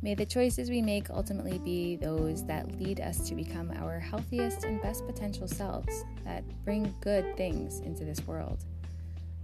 May 0.02 0.16
the 0.16 0.26
choices 0.26 0.68
we 0.68 0.82
make 0.82 1.10
ultimately 1.10 1.58
be 1.58 1.94
those 1.94 2.44
that 2.46 2.76
lead 2.80 2.98
us 2.98 3.28
to 3.28 3.36
become 3.36 3.70
our 3.76 4.00
healthiest 4.00 4.64
and 4.64 4.82
best 4.82 5.06
potential 5.06 5.46
selves, 5.46 6.04
that 6.24 6.42
bring 6.64 6.92
good 7.00 7.36
things 7.36 7.78
into 7.82 8.04
this 8.04 8.26
world. 8.26 8.64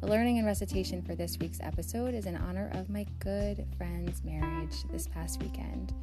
The 0.01 0.09
learning 0.09 0.39
and 0.39 0.49
recitation 0.49 1.01
for 1.01 1.14
this 1.14 1.39
week's 1.39 1.61
episode 1.61 2.12
is 2.12 2.26
in 2.26 2.37
honor 2.37 2.72
of 2.74 2.91
my 2.91 3.07
good 3.20 3.68
friend's 3.78 4.24
marriage 4.24 4.83
this 4.91 5.07
past 5.07 5.41
weekend. 5.41 5.95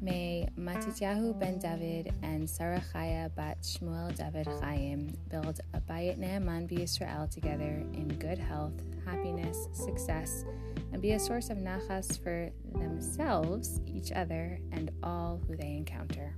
May 0.00 0.46
Matityahu 0.58 1.38
ben 1.38 1.58
David 1.58 2.12
and 2.22 2.48
Sarah 2.48 2.82
Chaya 2.92 3.34
bat 3.34 3.62
Shmuel 3.62 4.14
David 4.16 4.46
Chaim 4.60 5.16
build 5.30 5.60
a 5.72 5.80
Bayit 5.80 6.18
Ne'eman 6.18 6.70
Israel 6.70 7.26
together 7.26 7.82
in 7.94 8.08
good 8.18 8.38
health, 8.38 8.74
happiness, 9.04 9.68
success, 9.72 10.44
and 10.92 11.00
be 11.00 11.12
a 11.12 11.18
source 11.18 11.48
of 11.48 11.58
nachas 11.58 12.22
for 12.22 12.50
themselves, 12.78 13.80
each 13.86 14.12
other, 14.12 14.60
and 14.72 14.90
all 15.02 15.40
who 15.48 15.56
they 15.56 15.72
encounter. 15.72 16.36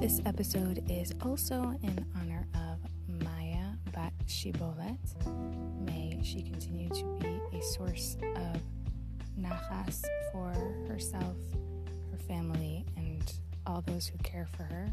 This 0.00 0.20
episode 0.24 0.82
is 0.88 1.12
also 1.22 1.78
in 1.82 2.06
honor 2.16 2.46
Shibolet. 4.26 4.98
May 5.84 6.20
she 6.22 6.42
continue 6.42 6.88
to 6.90 7.04
be 7.20 7.58
a 7.58 7.62
source 7.62 8.16
of 8.36 8.60
nachas 9.40 10.04
for 10.32 10.52
herself, 10.86 11.36
her 12.10 12.18
family, 12.28 12.84
and 12.96 13.32
all 13.66 13.82
those 13.82 14.06
who 14.06 14.18
care 14.18 14.46
for 14.56 14.64
her. 14.64 14.88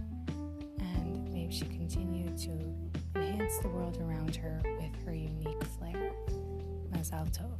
And 0.79 1.31
may 1.31 1.49
she 1.51 1.65
continue 1.65 2.35
to 2.37 3.19
enhance 3.19 3.57
the 3.59 3.69
world 3.69 3.97
around 4.01 4.35
her 4.37 4.61
with 4.63 5.05
her 5.05 5.13
unique 5.13 5.63
flair. 5.77 6.11
Mazal 6.91 7.29
Tov. 7.31 7.59